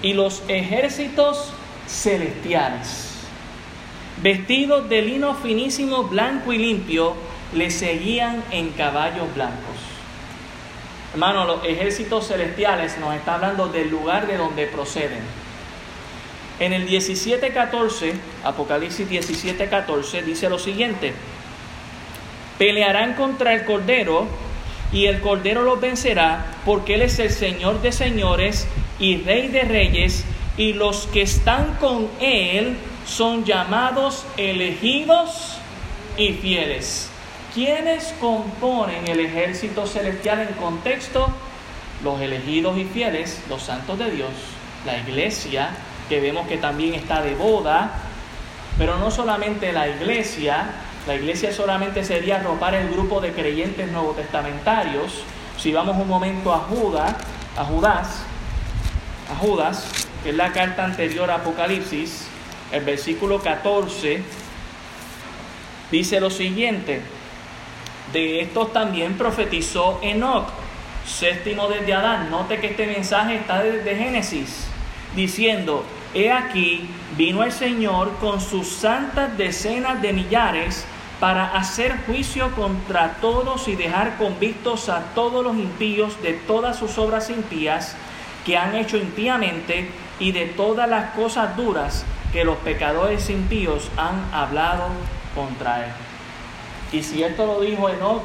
[0.02, 1.54] Y los ejércitos
[1.88, 3.14] celestiales
[4.22, 7.14] vestidos de lino finísimo, blanco y limpio,
[7.54, 9.76] le seguían en caballos blancos.
[11.14, 15.43] Hermano, los ejércitos celestiales nos está hablando del lugar de donde proceden.
[16.60, 18.14] En el 17:14,
[18.44, 21.14] Apocalipsis 17:14 dice lo siguiente:
[22.58, 24.28] Pelearán contra el Cordero
[24.92, 28.68] y el Cordero los vencerá, porque Él es el Señor de señores
[29.00, 30.24] y Rey de reyes,
[30.56, 35.58] y los que están con Él son llamados elegidos
[36.16, 37.10] y fieles.
[37.56, 41.28] ¿Quiénes componen el ejército celestial en contexto?
[42.04, 44.32] Los elegidos y fieles, los santos de Dios,
[44.86, 45.72] la iglesia,
[46.10, 47.92] que vemos que también está de boda,
[48.78, 50.66] pero no solamente la iglesia,
[51.06, 55.24] La iglesia solamente sería arropar el grupo de creyentes nuevotestamentarios.
[55.58, 57.14] Si vamos un momento a Judas,
[57.58, 58.24] a Judas,
[59.30, 59.86] a Judas,
[60.24, 62.28] que es la carta anterior a Apocalipsis,
[62.72, 64.24] el versículo 14
[65.92, 67.02] dice lo siguiente:
[68.14, 70.48] De estos también profetizó Enoch,
[71.06, 72.32] séptimo desde Adán.
[72.32, 74.68] Note que este mensaje está desde Génesis,
[75.16, 80.86] diciendo: He aquí, vino el Señor con sus santas decenas de millares
[81.20, 86.98] para hacer juicio contra todos y dejar convictos a todos los impíos de todas sus
[86.98, 87.96] obras impías
[88.46, 94.34] que han hecho impíamente y de todas las cosas duras que los pecadores impíos han
[94.34, 94.88] hablado
[95.34, 95.92] contra él.
[96.92, 98.22] Y si esto lo dijo Enoch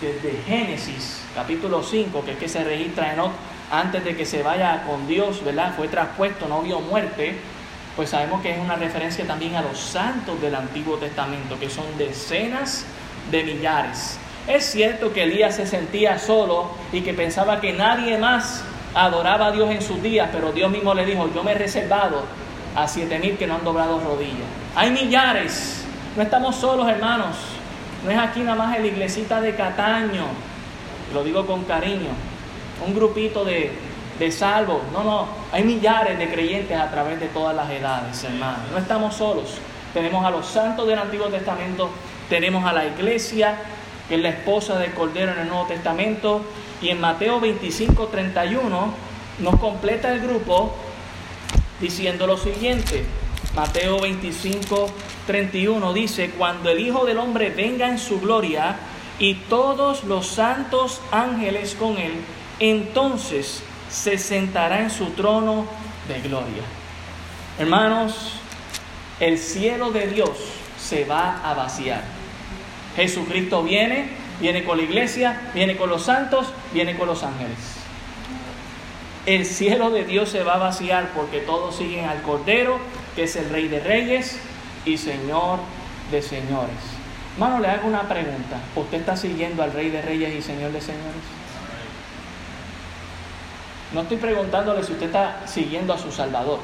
[0.00, 3.32] desde Génesis capítulo 5, que es que se registra Enoch
[3.70, 5.74] antes de que se vaya con Dios, ¿verdad?
[5.76, 7.36] Fue traspuesto, no vio muerte,
[7.96, 11.84] pues sabemos que es una referencia también a los santos del Antiguo Testamento, que son
[11.98, 12.84] decenas
[13.30, 14.18] de millares.
[14.46, 18.62] Es cierto que Elías se sentía solo y que pensaba que nadie más
[18.94, 22.22] adoraba a Dios en sus días, pero Dios mismo le dijo, yo me he reservado
[22.76, 24.46] a siete mil que no han doblado rodillas.
[24.76, 25.84] Hay millares,
[26.16, 27.36] no estamos solos hermanos,
[28.04, 30.26] no es aquí nada más la iglesita de Cataño,
[31.12, 32.10] lo digo con cariño,
[32.84, 33.72] un grupito de,
[34.18, 34.82] de salvos.
[34.92, 38.60] No, no, hay millares de creyentes a través de todas las edades, hermanos.
[38.70, 39.58] No estamos solos.
[39.92, 41.90] Tenemos a los santos del Antiguo Testamento,
[42.28, 43.56] tenemos a la iglesia,
[44.08, 46.42] que es la esposa del Cordero en el Nuevo Testamento,
[46.82, 49.06] y en Mateo 25, 31
[49.38, 50.74] nos completa el grupo
[51.80, 53.04] diciendo lo siguiente.
[53.54, 54.86] Mateo 25,
[55.26, 58.76] 31 dice, cuando el Hijo del Hombre venga en su gloria
[59.18, 62.12] y todos los santos ángeles con él,
[62.58, 65.66] entonces se sentará en su trono
[66.08, 66.62] de gloria.
[67.58, 68.32] Hermanos,
[69.20, 70.30] el cielo de Dios
[70.78, 72.02] se va a vaciar.
[72.96, 74.08] Jesucristo viene,
[74.40, 77.56] viene con la iglesia, viene con los santos, viene con los ángeles.
[79.26, 82.78] El cielo de Dios se va a vaciar porque todos siguen al Cordero,
[83.14, 84.38] que es el Rey de Reyes
[84.84, 85.58] y Señor
[86.10, 86.76] de Señores.
[87.34, 88.60] Hermano, le hago una pregunta.
[88.74, 91.45] ¿Usted está siguiendo al Rey de Reyes y Señor de Señores?
[93.92, 96.58] No estoy preguntándole si usted está siguiendo a su Salvador.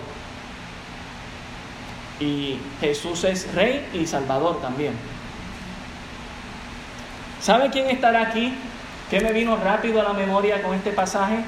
[2.21, 4.95] Y Jesús es Rey y Salvador también.
[7.41, 8.55] ¿Sabe quién estará aquí?
[9.11, 11.39] ¿Qué me vino rápido a la memoria con este pasaje?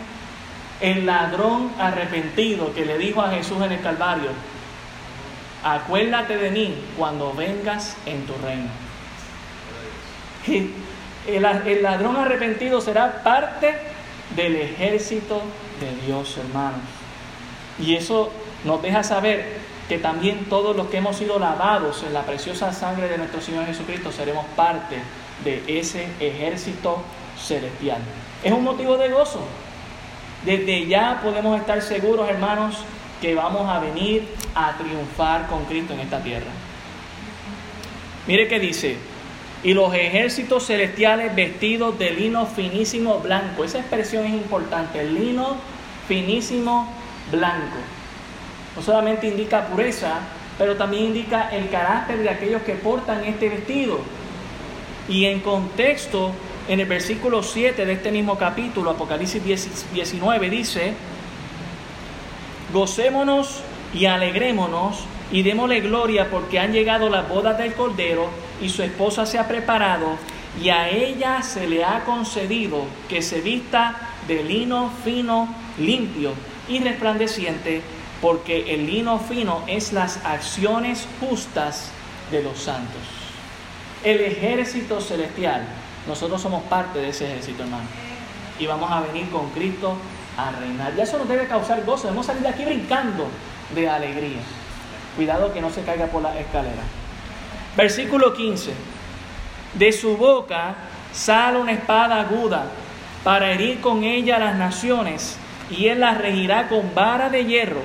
[0.80, 4.30] El ladrón arrepentido que le dijo a Jesús en el Calvario,
[5.62, 8.68] acuérdate de mí cuando vengas en tu reino.
[11.26, 13.74] El, ladrón arrepentido será parte
[14.36, 15.42] del ejército
[15.80, 16.80] de Dios, hermanos.
[17.78, 18.30] Y eso
[18.64, 19.58] nos deja saber
[19.88, 23.66] que también todos los que hemos sido lavados en la preciosa sangre de nuestro Señor
[23.66, 24.96] Jesucristo seremos parte
[25.44, 27.02] de ese ejército
[27.38, 27.98] celestial.
[28.42, 29.40] Es un motivo de gozo.
[30.44, 32.76] Desde ya podemos estar seguros, hermanos,
[33.20, 36.50] que vamos a venir a triunfar con Cristo en esta tierra.
[38.26, 38.96] Mire que dice,
[39.64, 43.64] y los ejércitos celestiales vestidos de lino finísimo blanco.
[43.64, 45.56] Esa expresión es importante, lino
[46.06, 46.92] finísimo
[47.32, 47.78] blanco.
[48.76, 50.20] No solamente indica pureza,
[50.58, 54.00] pero también indica el carácter de aquellos que portan este vestido.
[55.08, 56.32] Y en contexto,
[56.68, 59.42] en el versículo 7 de este mismo capítulo, Apocalipsis
[59.94, 60.92] 19, dice,
[62.70, 63.62] gocémonos
[63.94, 69.26] y alegrémonos y démosle gloria porque han llegado las bodas del Cordero y su esposa
[69.26, 70.16] se ha preparado
[70.60, 73.96] y a ella se le ha concedido que se vista
[74.26, 76.32] de lino fino, limpio
[76.66, 77.82] y resplandeciente,
[78.22, 81.90] porque el lino fino es las acciones justas
[82.30, 83.02] de los santos.
[84.02, 85.66] El ejército celestial,
[86.08, 87.84] nosotros somos parte de ese ejército, hermano.
[88.58, 89.94] Y vamos a venir con Cristo
[90.38, 90.96] a reinar.
[90.96, 93.26] Ya eso nos debe causar gozo, debemos salir de aquí brincando
[93.74, 94.40] de alegría.
[95.16, 97.03] Cuidado que no se caiga por la escalera.
[97.76, 98.72] Versículo 15.
[99.74, 100.76] De su boca
[101.12, 102.66] sale una espada aguda
[103.24, 105.36] para herir con ella a las naciones,
[105.70, 107.80] y él las regirá con vara de hierro,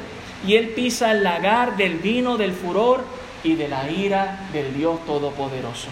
[0.46, 3.04] y él pisa el lagar del vino del furor
[3.44, 5.88] y de la ira del Dios Todopoderoso.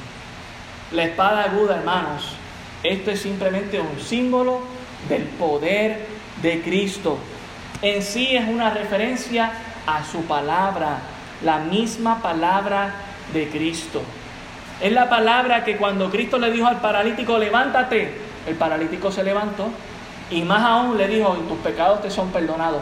[0.92, 2.36] La espada aguda, hermanos,
[2.84, 4.62] esto es simplemente un símbolo
[5.10, 6.06] del poder
[6.42, 7.18] de Cristo.
[7.82, 9.52] En sí es una referencia
[9.88, 11.00] a su palabra,
[11.44, 14.02] la misma palabra de Cristo.
[14.82, 18.14] Es la palabra que cuando Cristo le dijo al paralítico, levántate,
[18.46, 19.70] el paralítico se levantó
[20.30, 22.82] y más aún le dijo, tus pecados te son perdonados.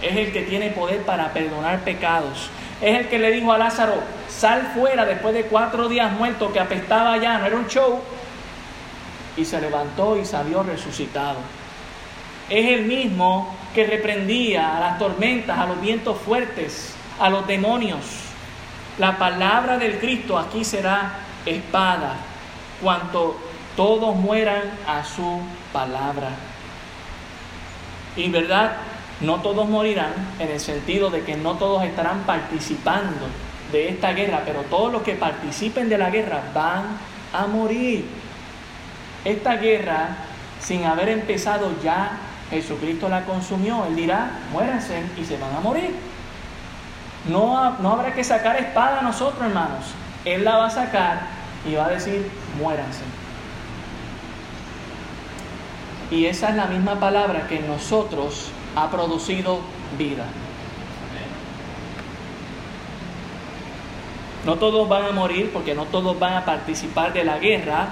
[0.00, 2.50] Es el que tiene poder para perdonar pecados.
[2.80, 3.94] es el que le dijo a Lázaro,
[4.28, 8.00] sal fuera después de cuatro días muerto que apestaba ya, no era un show.
[9.36, 11.38] Y se levantó y salió resucitado.
[12.48, 18.29] Es el mismo que reprendía a las tormentas, a los vientos fuertes, a los demonios.
[19.00, 22.16] La palabra del Cristo aquí será espada,
[22.82, 23.34] cuanto
[23.74, 25.40] todos mueran a su
[25.72, 26.28] palabra.
[28.14, 28.72] Y verdad,
[29.22, 33.26] no todos morirán en el sentido de que no todos estarán participando
[33.72, 36.98] de esta guerra, pero todos los que participen de la guerra van
[37.32, 38.04] a morir.
[39.24, 40.08] Esta guerra,
[40.60, 42.18] sin haber empezado ya,
[42.50, 43.86] Jesucristo la consumió.
[43.86, 46.09] Él dirá, muéranse y se van a morir.
[47.28, 49.84] No, no habrá que sacar espada a nosotros, hermanos.
[50.24, 51.20] Él la va a sacar
[51.68, 53.02] y va a decir, muéranse.
[56.10, 59.60] Y esa es la misma palabra que en nosotros ha producido
[59.98, 60.24] vida.
[64.44, 67.88] No todos van a morir porque no todos van a participar de la guerra,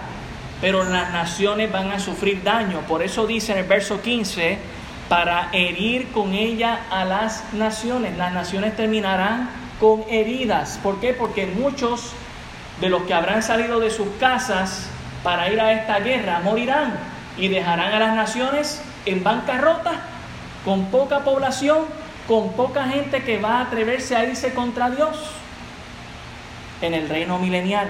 [0.60, 2.80] pero las naciones van a sufrir daño.
[2.88, 4.58] Por eso dice en el verso 15,
[5.08, 8.16] para herir con ella a las naciones.
[8.16, 9.48] Las naciones terminarán
[9.80, 10.78] con heridas.
[10.82, 11.14] ¿Por qué?
[11.14, 12.12] Porque muchos
[12.80, 14.88] de los que habrán salido de sus casas
[15.22, 16.98] para ir a esta guerra morirán
[17.36, 20.00] y dejarán a las naciones en bancarrota,
[20.64, 21.86] con poca población,
[22.26, 25.16] con poca gente que va a atreverse a irse contra Dios
[26.82, 27.88] en el reino milenial.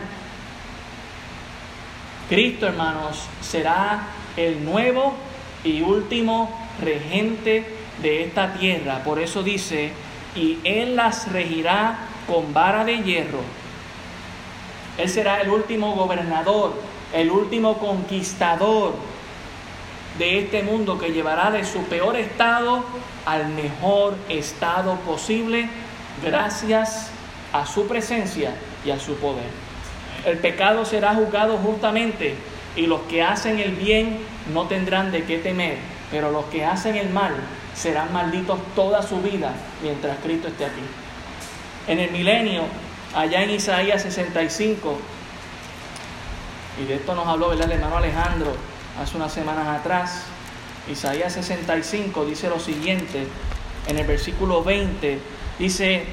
[2.28, 4.00] Cristo, hermanos, será
[4.36, 5.14] el nuevo
[5.64, 6.50] y último
[6.80, 7.66] regente
[8.02, 9.02] de esta tierra.
[9.04, 9.92] Por eso dice,
[10.34, 13.40] y Él las regirá con vara de hierro.
[14.98, 16.74] Él será el último gobernador,
[17.12, 18.94] el último conquistador
[20.18, 22.84] de este mundo que llevará de su peor estado
[23.24, 25.68] al mejor estado posible
[26.24, 27.10] gracias
[27.52, 28.54] a su presencia
[28.84, 29.46] y a su poder.
[30.26, 32.34] El pecado será juzgado justamente
[32.76, 34.18] y los que hacen el bien
[34.52, 35.78] no tendrán de qué temer,
[36.10, 37.34] pero los que hacen el mal
[37.74, 39.52] serán malditos toda su vida
[39.82, 40.82] mientras Cristo esté aquí.
[41.86, 42.62] En el milenio,
[43.14, 44.98] allá en Isaías 65,
[46.80, 48.54] y de esto nos habló el hermano Alejandro
[49.00, 50.24] hace unas semanas atrás,
[50.90, 53.26] Isaías 65 dice lo siguiente,
[53.86, 55.18] en el versículo 20,
[55.58, 56.04] dice,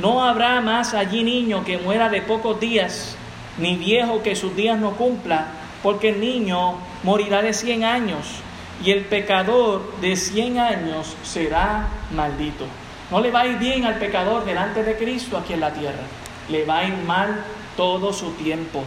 [0.00, 3.16] no habrá más allí niño que muera de pocos días,
[3.58, 5.48] ni viejo que sus días no cumpla,
[5.82, 8.26] porque el niño morirá de cien años,
[8.82, 12.64] y el pecador de cien años será maldito.
[13.10, 16.02] No le va a ir bien al pecador delante de Cristo aquí en la tierra,
[16.48, 17.44] le va a ir mal
[17.76, 18.84] todo su tiempo.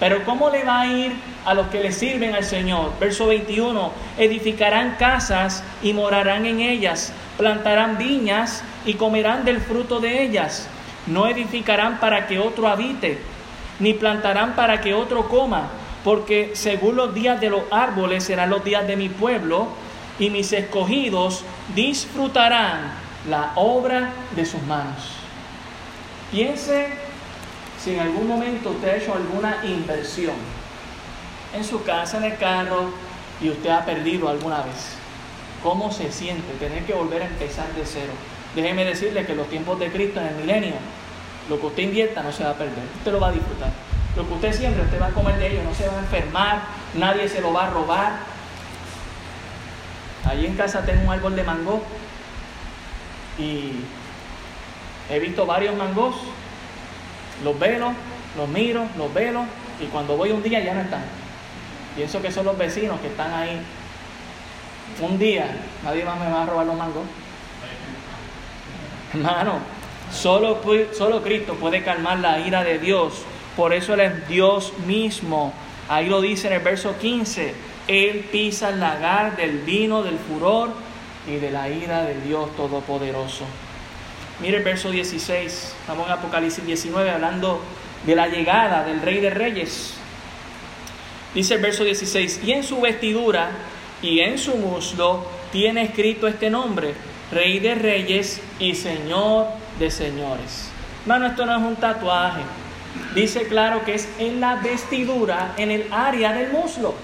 [0.00, 1.12] Pero ¿cómo le va a ir
[1.44, 2.92] a los que le sirven al Señor?
[3.00, 10.22] Verso 21, edificarán casas y morarán en ellas, plantarán viñas y comerán del fruto de
[10.24, 10.68] ellas.
[11.06, 13.18] No edificarán para que otro habite,
[13.78, 15.68] ni plantarán para que otro coma,
[16.04, 19.68] porque según los días de los árboles serán los días de mi pueblo,
[20.18, 21.42] y mis escogidos
[21.74, 22.92] disfrutarán
[23.28, 25.12] la obra de sus manos.
[26.30, 26.88] Piense
[27.82, 30.36] si en algún momento usted ha hecho alguna inversión
[31.54, 32.90] en su casa, en el carro,
[33.40, 34.96] y usted ha perdido alguna vez,
[35.62, 38.12] ¿cómo se siente tener que volver a empezar de cero?
[38.54, 40.74] Déjeme decirle que los tiempos de Cristo en el milenio,
[41.48, 43.70] lo que usted invierta no se va a perder, usted lo va a disfrutar.
[44.16, 46.62] Lo que usted siempre, usted va a comer de ello, no se va a enfermar,
[46.94, 48.12] nadie se lo va a robar.
[50.24, 51.82] Allí en casa tengo un árbol de mango
[53.38, 53.72] y
[55.10, 56.14] he visto varios mangos
[57.42, 57.92] los velo,
[58.36, 59.44] los miro, los velo
[59.80, 61.02] y cuando voy un día ya no están.
[61.96, 63.60] Pienso que son los vecinos que están ahí.
[65.00, 65.48] Un día
[65.82, 67.04] nadie más me va a robar los mangos.
[69.12, 69.58] Hermano,
[70.12, 70.60] solo,
[70.92, 73.24] solo Cristo puede calmar la ira de Dios.
[73.56, 75.52] Por eso Él es Dios mismo.
[75.88, 77.54] Ahí lo dice en el verso 15.
[77.86, 80.72] Él pisa el lagar del vino, del furor
[81.28, 83.44] y de la ira del Dios Todopoderoso.
[84.40, 87.60] Mire el verso 16, estamos en Apocalipsis 19 hablando
[88.04, 89.94] de la llegada del Rey de Reyes.
[91.34, 93.50] Dice el verso 16, y en su vestidura
[94.02, 96.94] y en su muslo tiene escrito este nombre,
[97.30, 99.46] Rey de Reyes y Señor
[99.78, 100.68] de Señores.
[101.02, 102.42] Hermano, esto no es un tatuaje.
[103.14, 106.94] Dice claro que es en la vestidura, en el área del muslo.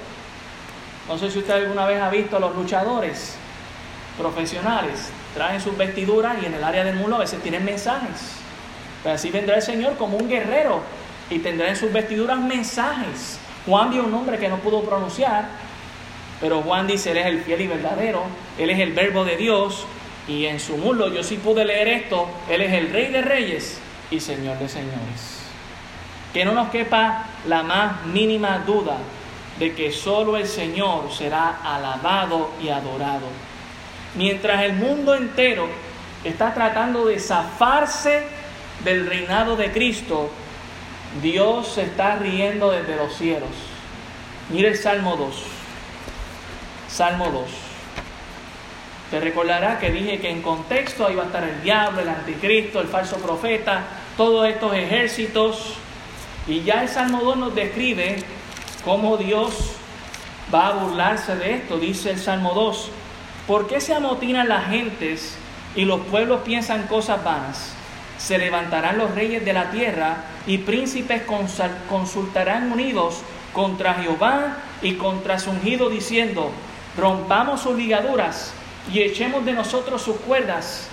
[1.08, 3.36] No sé si usted alguna vez ha visto a los luchadores
[4.18, 8.36] profesionales traen sus vestiduras y en el área del mulo a veces tienen mensajes.
[9.02, 10.82] Pero así vendrá el Señor como un guerrero
[11.30, 13.38] y tendrá en sus vestiduras mensajes.
[13.66, 15.48] Juan vio un nombre que no pudo pronunciar,
[16.40, 18.22] pero Juan dice, Él es el fiel y verdadero,
[18.58, 19.86] Él es el verbo de Dios,
[20.28, 23.78] Y en su muslo yo sí pude leer esto, Él es el Rey de Reyes
[24.10, 25.39] y Señor de Señores.
[26.32, 28.98] Que no nos quepa la más mínima duda
[29.58, 33.26] de que solo el Señor será alabado y adorado.
[34.14, 35.68] Mientras el mundo entero
[36.24, 38.24] está tratando de zafarse
[38.84, 40.30] del reinado de Cristo,
[41.22, 43.50] Dios se está riendo desde los cielos.
[44.48, 45.42] Mire el Salmo 2.
[46.88, 47.44] Salmo 2.
[49.10, 52.80] Te recordará que dije que en contexto ahí va a estar el diablo, el anticristo,
[52.80, 53.82] el falso profeta,
[54.16, 55.74] todos estos ejércitos.
[56.46, 58.22] Y ya el Salmo 2 nos describe
[58.84, 59.72] cómo Dios
[60.52, 61.78] va a burlarse de esto.
[61.78, 62.90] Dice el Salmo 2,
[63.46, 65.36] ¿por qué se amotinan las gentes
[65.76, 67.74] y los pueblos piensan cosas vanas?
[68.18, 71.22] Se levantarán los reyes de la tierra y príncipes
[71.88, 73.22] consultarán unidos
[73.52, 76.50] contra Jehová y contra su ungido diciendo,
[76.96, 78.52] rompamos sus ligaduras
[78.92, 80.88] y echemos de nosotros sus cuerdas.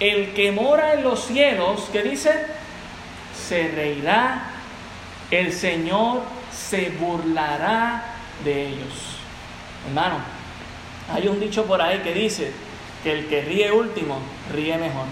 [0.00, 2.32] El que mora en los cielos, ¿qué dice?
[3.48, 4.55] Se reirá,
[5.30, 6.22] el Señor
[6.52, 8.14] se burlará
[8.44, 9.16] de ellos.
[9.86, 10.16] Hermano,
[11.12, 12.52] hay un dicho por ahí que dice
[13.02, 14.18] que el que ríe último,
[14.52, 15.06] ríe mejor.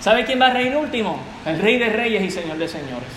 [0.00, 1.18] ¿Sabe quién va a reír último?
[1.46, 3.08] El Rey de Reyes y Señor de Señores.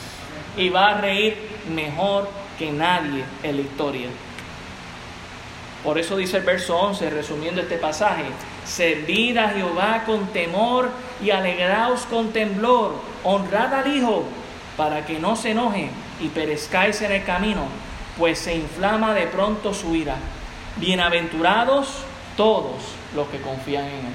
[0.56, 1.38] Y va a reír
[1.74, 4.08] mejor que nadie en la historia.
[5.84, 8.24] Por eso dice el verso 11, resumiendo este pasaje,
[8.66, 10.90] servid a Jehová con temor
[11.24, 14.24] y alegraos con temblor, honrad al Hijo,
[14.76, 17.66] para que no se enoje y perezcáis en el camino,
[18.18, 20.16] pues se inflama de pronto su ira.
[20.78, 21.88] Bienaventurados
[22.36, 22.76] todos
[23.16, 24.14] los que confían en Él.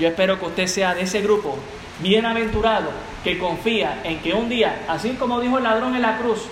[0.00, 1.56] Yo espero que usted sea de ese grupo,
[2.00, 2.90] bienaventurado,
[3.24, 6.42] que confía en que un día, así como dijo el ladrón en la cruz,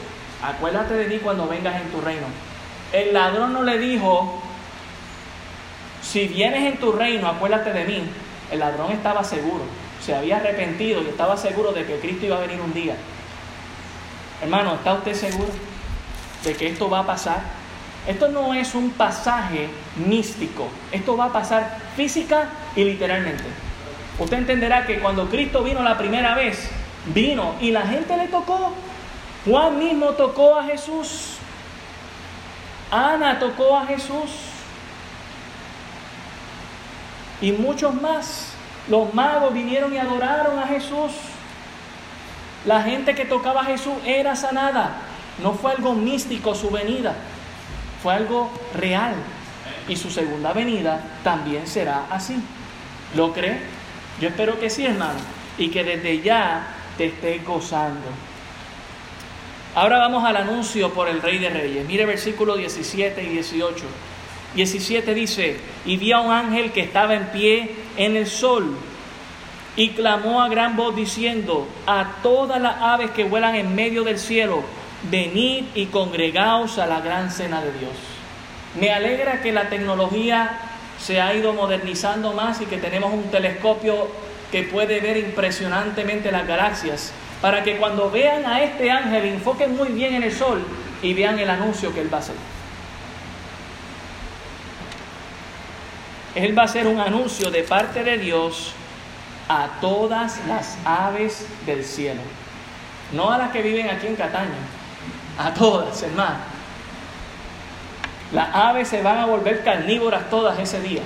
[0.42, 2.26] acuérdate de mí cuando vengas en tu reino.
[2.92, 4.40] El ladrón no le dijo,
[6.02, 8.02] si vienes en tu reino, acuérdate de mí.
[8.50, 9.64] El ladrón estaba seguro,
[10.00, 12.96] se había arrepentido y estaba seguro de que Cristo iba a venir un día.
[14.42, 15.50] Hermano, ¿está usted seguro
[16.44, 17.42] de que esto va a pasar?
[18.06, 23.44] Esto no es un pasaje místico, esto va a pasar física y literalmente.
[24.18, 26.70] Usted entenderá que cuando Cristo vino la primera vez,
[27.06, 28.72] vino y la gente le tocó.
[29.46, 31.36] Juan mismo tocó a Jesús.
[32.90, 34.30] Ana tocó a Jesús.
[37.40, 38.52] Y muchos más.
[38.88, 41.12] Los magos vinieron y adoraron a Jesús.
[42.64, 44.96] La gente que tocaba a Jesús era sanada.
[45.42, 47.14] No fue algo místico su venida,
[48.02, 49.14] fue algo real.
[49.88, 52.36] Y su segunda venida también será así.
[53.14, 53.58] ¿Lo cree?
[54.20, 55.18] Yo espero que sí, hermano.
[55.58, 58.08] Y que desde ya te esté gozando.
[59.74, 61.86] Ahora vamos al anuncio por el Rey de Reyes.
[61.86, 63.84] Mire versículos 17 y 18.
[64.54, 68.76] 17 dice, y vi a un ángel que estaba en pie en el sol
[69.76, 74.18] y clamó a gran voz diciendo, a todas las aves que vuelan en medio del
[74.18, 74.62] cielo,
[75.10, 77.92] venid y congregaos a la gran cena de Dios.
[78.78, 80.58] Me alegra que la tecnología
[80.98, 84.08] se ha ido modernizando más y que tenemos un telescopio
[84.52, 89.88] que puede ver impresionantemente las galaxias, para que cuando vean a este ángel enfoquen muy
[89.88, 90.64] bien en el sol
[91.02, 92.36] y vean el anuncio que él va a hacer.
[96.36, 98.74] Él va a hacer un anuncio de parte de Dios
[99.48, 102.20] a todas las aves del cielo.
[103.12, 104.50] No a las que viven aquí en Cataña,
[105.38, 106.36] a todas, hermano.
[108.32, 111.02] Las aves se van a volver carnívoras todas ese día.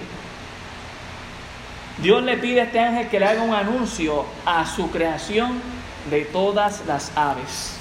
[1.99, 5.61] Dios le pide a este ángel que le haga un anuncio a su creación
[6.09, 7.77] de todas las aves.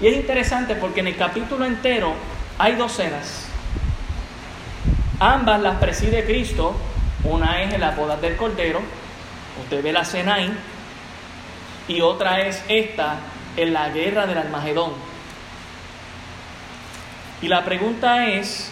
[0.00, 2.12] Y es interesante porque en el capítulo entero
[2.58, 3.46] hay dos cenas.
[5.18, 6.74] Ambas las preside Cristo.
[7.24, 8.80] Una es en la boda del Cordero
[9.60, 10.52] Usted ve la cena ahí.
[11.88, 13.16] Y otra es esta
[13.56, 14.92] en la guerra del Almagedón.
[17.42, 18.70] Y la pregunta es,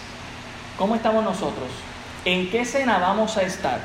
[0.78, 1.68] ¿cómo estamos nosotros?
[2.24, 3.80] ¿En qué cena vamos a estar?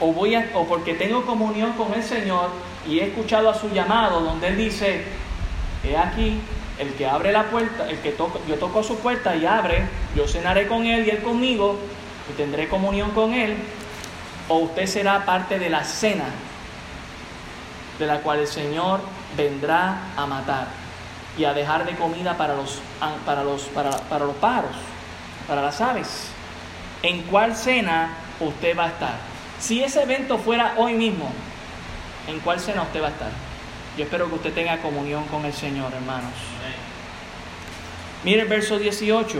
[0.00, 2.50] O, voy o porque tengo comunión con el Señor
[2.86, 5.04] y he escuchado a su llamado donde Él dice,
[5.84, 6.38] he aquí,
[6.78, 10.26] el que abre la puerta, el que toco, yo toco su puerta y abre, yo
[10.26, 11.78] cenaré con Él y Él conmigo
[12.30, 13.56] y tendré comunión con Él
[14.52, 16.26] o usted será parte de la cena
[17.98, 19.00] de la cual el Señor
[19.34, 20.66] vendrá a matar
[21.38, 22.82] y a dejar de comida para los,
[23.24, 24.76] para los, para, para los pájaros,
[25.48, 26.26] para las aves.
[27.02, 29.14] ¿En cuál cena usted va a estar?
[29.58, 31.32] Si ese evento fuera hoy mismo,
[32.28, 33.30] ¿en cuál cena usted va a estar?
[33.96, 36.34] Yo espero que usted tenga comunión con el Señor, hermanos.
[38.22, 39.38] Mire el verso 18.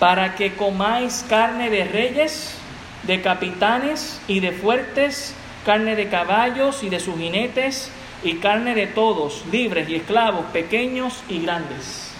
[0.00, 2.58] Para que comáis carne de reyes
[3.06, 5.34] de capitanes y de fuertes
[5.66, 7.90] carne de caballos y de sus jinetes,
[8.22, 12.12] y carne de todos, libres y esclavos, pequeños y grandes.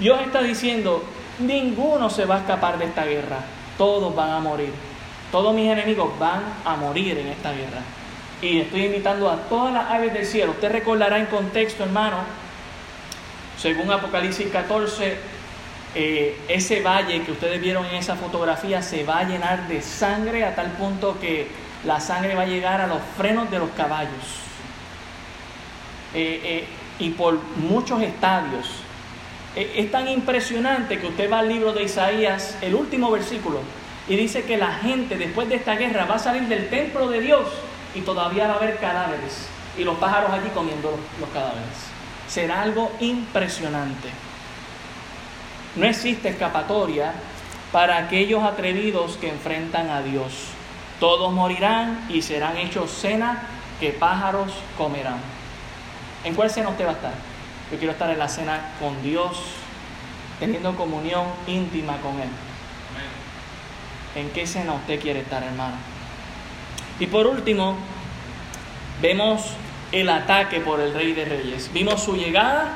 [0.00, 1.04] Dios está diciendo,
[1.38, 3.38] ninguno se va a escapar de esta guerra,
[3.78, 4.72] todos van a morir,
[5.30, 7.80] todos mis enemigos van a morir en esta guerra.
[8.42, 10.50] Y estoy invitando a todas las aves del cielo.
[10.50, 12.18] Usted recordará en contexto, hermano,
[13.56, 15.16] según Apocalipsis 14,
[15.98, 20.44] eh, ese valle que ustedes vieron en esa fotografía se va a llenar de sangre
[20.44, 21.48] a tal punto que
[21.84, 24.12] la sangre va a llegar a los frenos de los caballos.
[26.14, 26.64] Eh, eh,
[26.98, 28.68] y por muchos estadios.
[29.54, 33.60] es tan impresionante que usted va al libro de Isaías, el último versículo,
[34.06, 37.20] y dice que la gente después de esta guerra va a salir del templo de
[37.20, 37.46] Dios
[37.94, 41.64] y todavía va a haber cadáveres y los pájaros allí comiendo los, cadáveres.
[42.28, 44.08] Será algo impresionante.
[45.76, 47.12] No existe escapatoria
[47.70, 50.32] para aquellos atrevidos que enfrentan a Dios.
[50.98, 53.42] Todos morirán y serán hechos cena
[53.78, 55.18] que pájaros comerán.
[56.24, 57.14] ¿En cuál cena usted va a estar?
[57.70, 59.36] Yo quiero estar en la cena con Dios,
[60.40, 62.30] teniendo comunión íntima con Él.
[64.14, 65.76] ¿En qué cena usted quiere estar, hermano?
[66.98, 67.76] Y por último,
[69.02, 69.42] vemos
[69.92, 71.70] el ataque por el Rey de Reyes.
[71.72, 72.74] Vimos su llegada,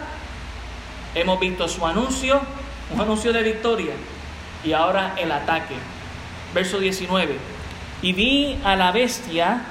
[1.15, 2.43] hemos visto su anuncio,
[2.93, 3.93] un anuncio de victoria,
[4.65, 5.75] y ahora el ataque.
[6.55, 7.37] Verso 19.
[8.03, 9.63] Y vi a la bestia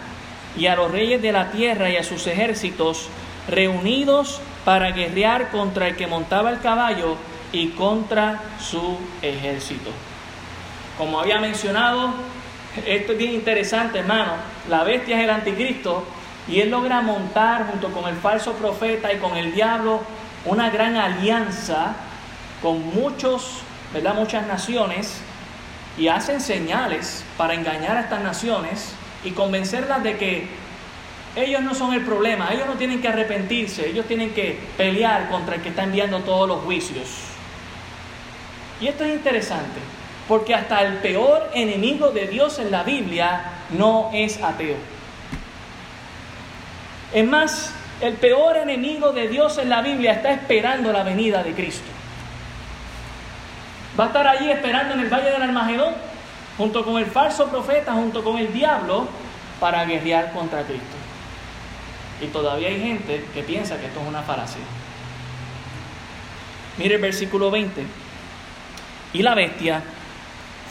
[0.57, 3.07] y a los reyes de la tierra y a sus ejércitos
[3.47, 7.17] reunidos para guerrear contra el que montaba el caballo
[7.51, 9.91] y contra su ejército.
[10.97, 12.13] Como había mencionado,
[12.85, 14.33] esto es bien interesante, hermano.
[14.69, 16.03] La bestia es el anticristo
[16.47, 20.01] y él logra montar junto con el falso profeta y con el diablo
[20.45, 21.95] una gran alianza
[22.61, 23.61] con muchos,
[23.93, 24.15] ¿verdad?
[24.15, 25.21] muchas naciones
[25.97, 28.93] y hacen señales para engañar a estas naciones
[29.23, 30.47] y convencerlas de que
[31.35, 35.55] ellos no son el problema, ellos no tienen que arrepentirse, ellos tienen que pelear contra
[35.55, 37.07] el que está enviando todos los juicios.
[38.81, 39.79] Y esto es interesante,
[40.27, 43.43] porque hasta el peor enemigo de Dios en la Biblia
[43.77, 44.77] no es ateo.
[47.13, 51.53] Es más, el peor enemigo de Dios en la Biblia está esperando la venida de
[51.53, 51.98] Cristo.
[53.97, 55.93] Va a estar allí esperando en el valle del Armagedón,
[56.57, 59.07] junto con el falso profeta, junto con el diablo,
[59.59, 60.97] para guerrear contra Cristo.
[62.21, 64.61] Y todavía hay gente que piensa que esto es una falacia.
[66.77, 67.85] Mire el versículo 20.
[69.13, 69.81] Y la bestia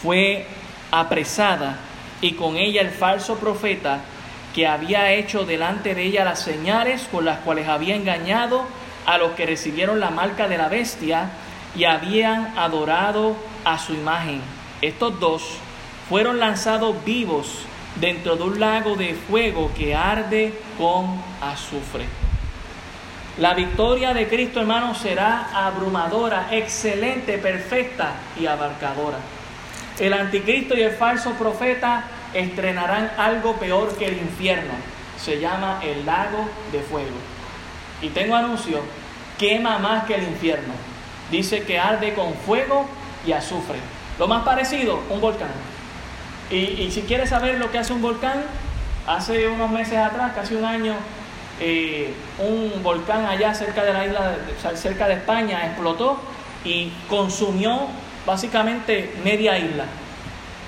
[0.02, 0.46] fue
[0.90, 1.76] apresada
[2.20, 4.00] y con ella el falso profeta
[4.54, 8.64] que había hecho delante de ella las señales con las cuales había engañado
[9.06, 11.30] a los que recibieron la marca de la bestia
[11.78, 14.42] y habían adorado a su imagen.
[14.82, 15.44] Estos dos
[16.08, 17.60] fueron lanzados vivos
[18.00, 22.04] dentro de un lago de fuego que arde con azufre.
[23.38, 29.18] La victoria de Cristo, hermano, será abrumadora, excelente, perfecta y abarcadora.
[30.00, 32.02] El anticristo y el falso profeta
[32.34, 34.74] estrenarán algo peor que el infierno.
[35.16, 37.16] Se llama el lago de fuego.
[38.02, 38.80] Y tengo anuncio,
[39.38, 40.97] quema más que el infierno.
[41.30, 42.86] Dice que arde con fuego
[43.26, 43.78] y azufre.
[44.18, 45.50] Lo más parecido, un volcán.
[46.50, 48.42] Y, si quieres saber lo que hace un volcán,
[49.06, 50.94] hace unos meses atrás, casi un año,
[51.60, 54.36] eh, un volcán allá cerca de la isla,
[54.74, 56.18] cerca de España, explotó
[56.64, 57.88] y consumió
[58.24, 59.84] básicamente media isla.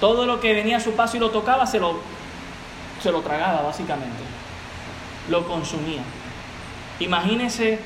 [0.00, 2.00] Todo lo que venía a su paso y lo tocaba se lo,
[3.02, 4.22] se lo tragaba básicamente.
[5.30, 6.02] Lo consumía.
[6.98, 7.78] Imagínese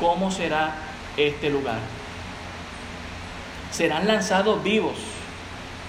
[0.00, 0.74] cómo será
[1.16, 1.78] este lugar.
[3.70, 4.96] Serán lanzados vivos.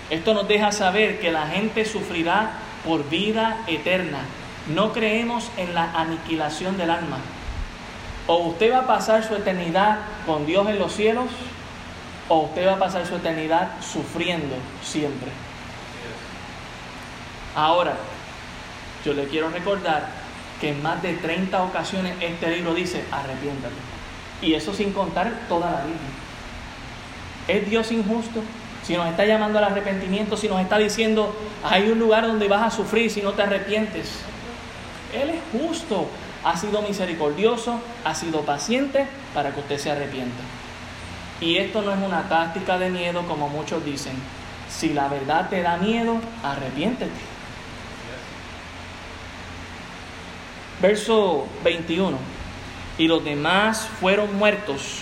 [0.09, 2.51] Esto nos deja saber que la gente sufrirá
[2.85, 4.19] por vida eterna.
[4.73, 7.17] No creemos en la aniquilación del alma.
[8.27, 11.27] O usted va a pasar su eternidad con Dios en los cielos,
[12.29, 15.29] o usted va a pasar su eternidad sufriendo siempre.
[17.55, 17.95] Ahora,
[19.05, 20.07] yo le quiero recordar
[20.61, 23.92] que en más de 30 ocasiones este libro dice, arrepiéntate.
[24.43, 26.01] Y eso sin contar toda la Biblia.
[27.47, 28.41] ¿Es Dios injusto?
[28.83, 31.33] Si nos está llamando al arrepentimiento, si nos está diciendo,
[31.63, 34.19] hay un lugar donde vas a sufrir si no te arrepientes.
[35.13, 36.07] Él es justo,
[36.43, 40.43] ha sido misericordioso, ha sido paciente para que usted se arrepienta.
[41.39, 44.13] Y esto no es una táctica de miedo como muchos dicen.
[44.69, 47.11] Si la verdad te da miedo, arrepiéntete.
[50.81, 52.32] Verso 21.
[52.97, 54.99] Y los demás fueron muertos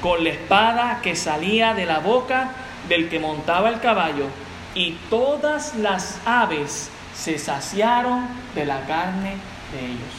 [0.00, 2.50] con la espada que salía de la boca
[2.88, 4.26] del que montaba el caballo,
[4.74, 9.36] y todas las aves se saciaron de la carne
[9.72, 10.14] de ellos.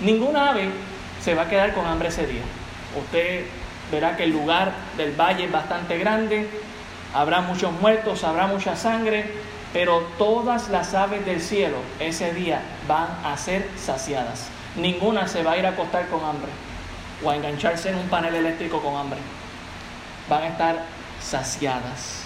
[0.00, 0.70] Ninguna ave
[1.22, 2.42] se va a quedar con hambre ese día.
[2.96, 3.46] Usted
[3.90, 6.48] verá que el lugar del valle es bastante grande,
[7.14, 9.24] habrá muchos muertos, habrá mucha sangre,
[9.72, 14.48] pero todas las aves del cielo ese día van a ser saciadas.
[14.78, 16.50] Ninguna se va a ir a acostar con hambre
[17.22, 19.18] o a engancharse en un panel eléctrico con hambre.
[20.28, 20.84] Van a estar
[21.20, 22.24] saciadas.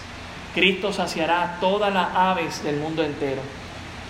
[0.55, 3.40] Cristo saciará a todas las aves del mundo entero,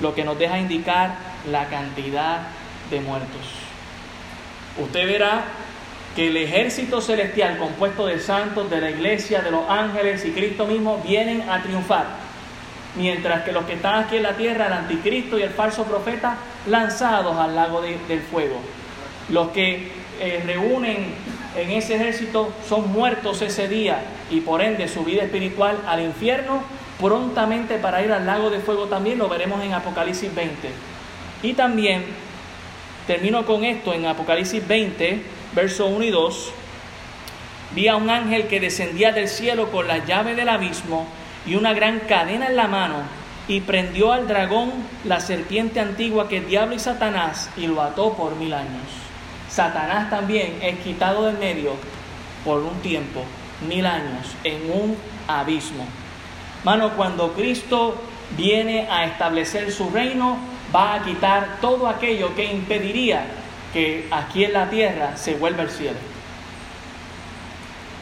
[0.01, 1.15] lo que nos deja indicar
[1.51, 2.41] la cantidad
[2.91, 3.47] de muertos.
[4.79, 5.45] Usted verá
[6.17, 10.67] que el ejército celestial compuesto de santos, de la iglesia, de los ángeles y Cristo
[10.67, 12.07] mismo vienen a triunfar,
[12.97, 16.37] mientras que los que están aquí en la tierra, el anticristo y el falso profeta,
[16.67, 18.57] lanzados al lago del fuego.
[19.31, 19.91] Los que
[20.21, 21.15] eh, reúnen
[21.57, 26.63] en ese ejército son muertos ese día y por ende su vida espiritual al infierno
[27.03, 30.71] prontamente para ir al lago de fuego también, lo veremos en Apocalipsis 20.
[31.43, 32.05] Y también
[33.07, 35.23] termino con esto en Apocalipsis 20,
[35.55, 36.53] verso 1 y 2.
[37.75, 41.09] Vi a un ángel que descendía del cielo con la llave del abismo
[41.47, 42.97] y una gran cadena en la mano
[43.49, 44.73] y prendió al dragón,
[45.05, 48.87] la serpiente antigua que es diablo y Satanás, y lo ató por mil años.
[49.49, 51.73] Satanás también es quitado del medio
[52.45, 53.25] por un tiempo,
[53.69, 55.85] mil años, en un abismo.
[56.65, 58.01] Mano, cuando Cristo
[58.37, 60.39] viene a establecer su reino,
[60.75, 63.25] va a quitar todo aquello que impediría
[63.73, 65.99] que aquí en la tierra se vuelva el cielo.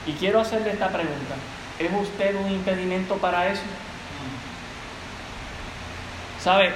[0.06, 1.34] Y quiero hacerle esta pregunta.
[1.80, 3.62] ¿Es usted un impedimento para eso?
[6.38, 6.74] ¿Sabe?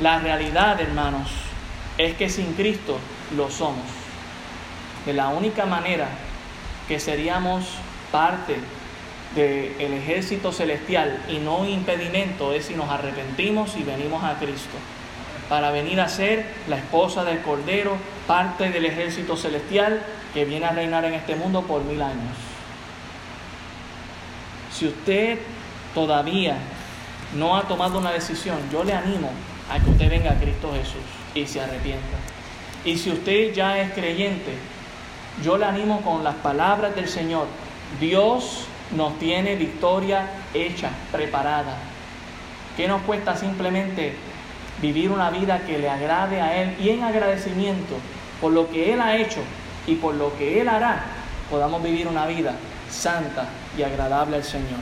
[0.00, 1.30] La realidad, hermanos,
[1.96, 2.98] es que sin Cristo
[3.36, 3.86] lo somos.
[5.06, 6.08] De la única manera
[6.88, 7.64] que seríamos
[8.10, 8.56] parte
[9.36, 14.76] del ejército celestial y no un impedimento es si nos arrepentimos y venimos a Cristo
[15.48, 17.96] para venir a ser la esposa del Cordero,
[18.26, 20.02] parte del ejército celestial
[20.34, 22.49] que viene a reinar en este mundo por mil años.
[24.80, 25.38] Si usted
[25.94, 26.56] todavía
[27.36, 29.30] no ha tomado una decisión, yo le animo
[29.70, 31.02] a que usted venga a Cristo Jesús
[31.34, 32.16] y se arrepienta.
[32.86, 34.54] Y si usted ya es creyente,
[35.44, 37.46] yo le animo con las palabras del Señor.
[38.00, 38.64] Dios
[38.96, 41.76] nos tiene victoria hecha, preparada.
[42.74, 44.14] ¿Qué nos cuesta simplemente
[44.80, 47.96] vivir una vida que le agrade a Él y en agradecimiento
[48.40, 49.40] por lo que Él ha hecho
[49.86, 51.04] y por lo que Él hará,
[51.50, 52.54] podamos vivir una vida
[52.88, 53.46] santa
[53.76, 54.80] y agradable al Señor?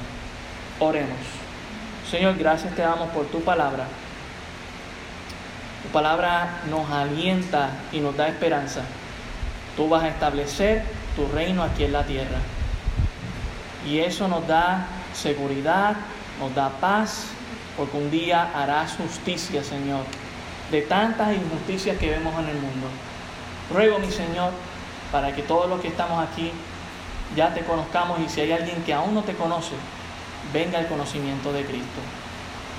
[0.79, 1.19] Oremos.
[2.11, 3.85] Señor, gracias te damos por tu palabra.
[5.83, 8.83] Tu palabra nos alienta y nos da esperanza.
[9.77, 10.85] Tú vas a establecer
[11.15, 12.39] tu reino aquí en la tierra.
[13.87, 15.97] Y eso nos da seguridad,
[16.41, 17.27] nos da paz,
[17.77, 20.05] porque un día harás justicia, Señor,
[20.71, 22.89] de tantas injusticias que vemos en el mundo.
[23.73, 24.53] Ruego, mi Señor,
[25.13, 26.53] para que todos los que estamos aquí
[27.37, 29.75] ya te conozcamos y si hay alguien que aún no te conoce,
[30.53, 32.01] venga el conocimiento de Cristo.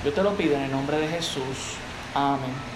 [0.04, 1.76] Yo te lo pido en el nombre de Jesús.
[2.14, 2.69] Amén.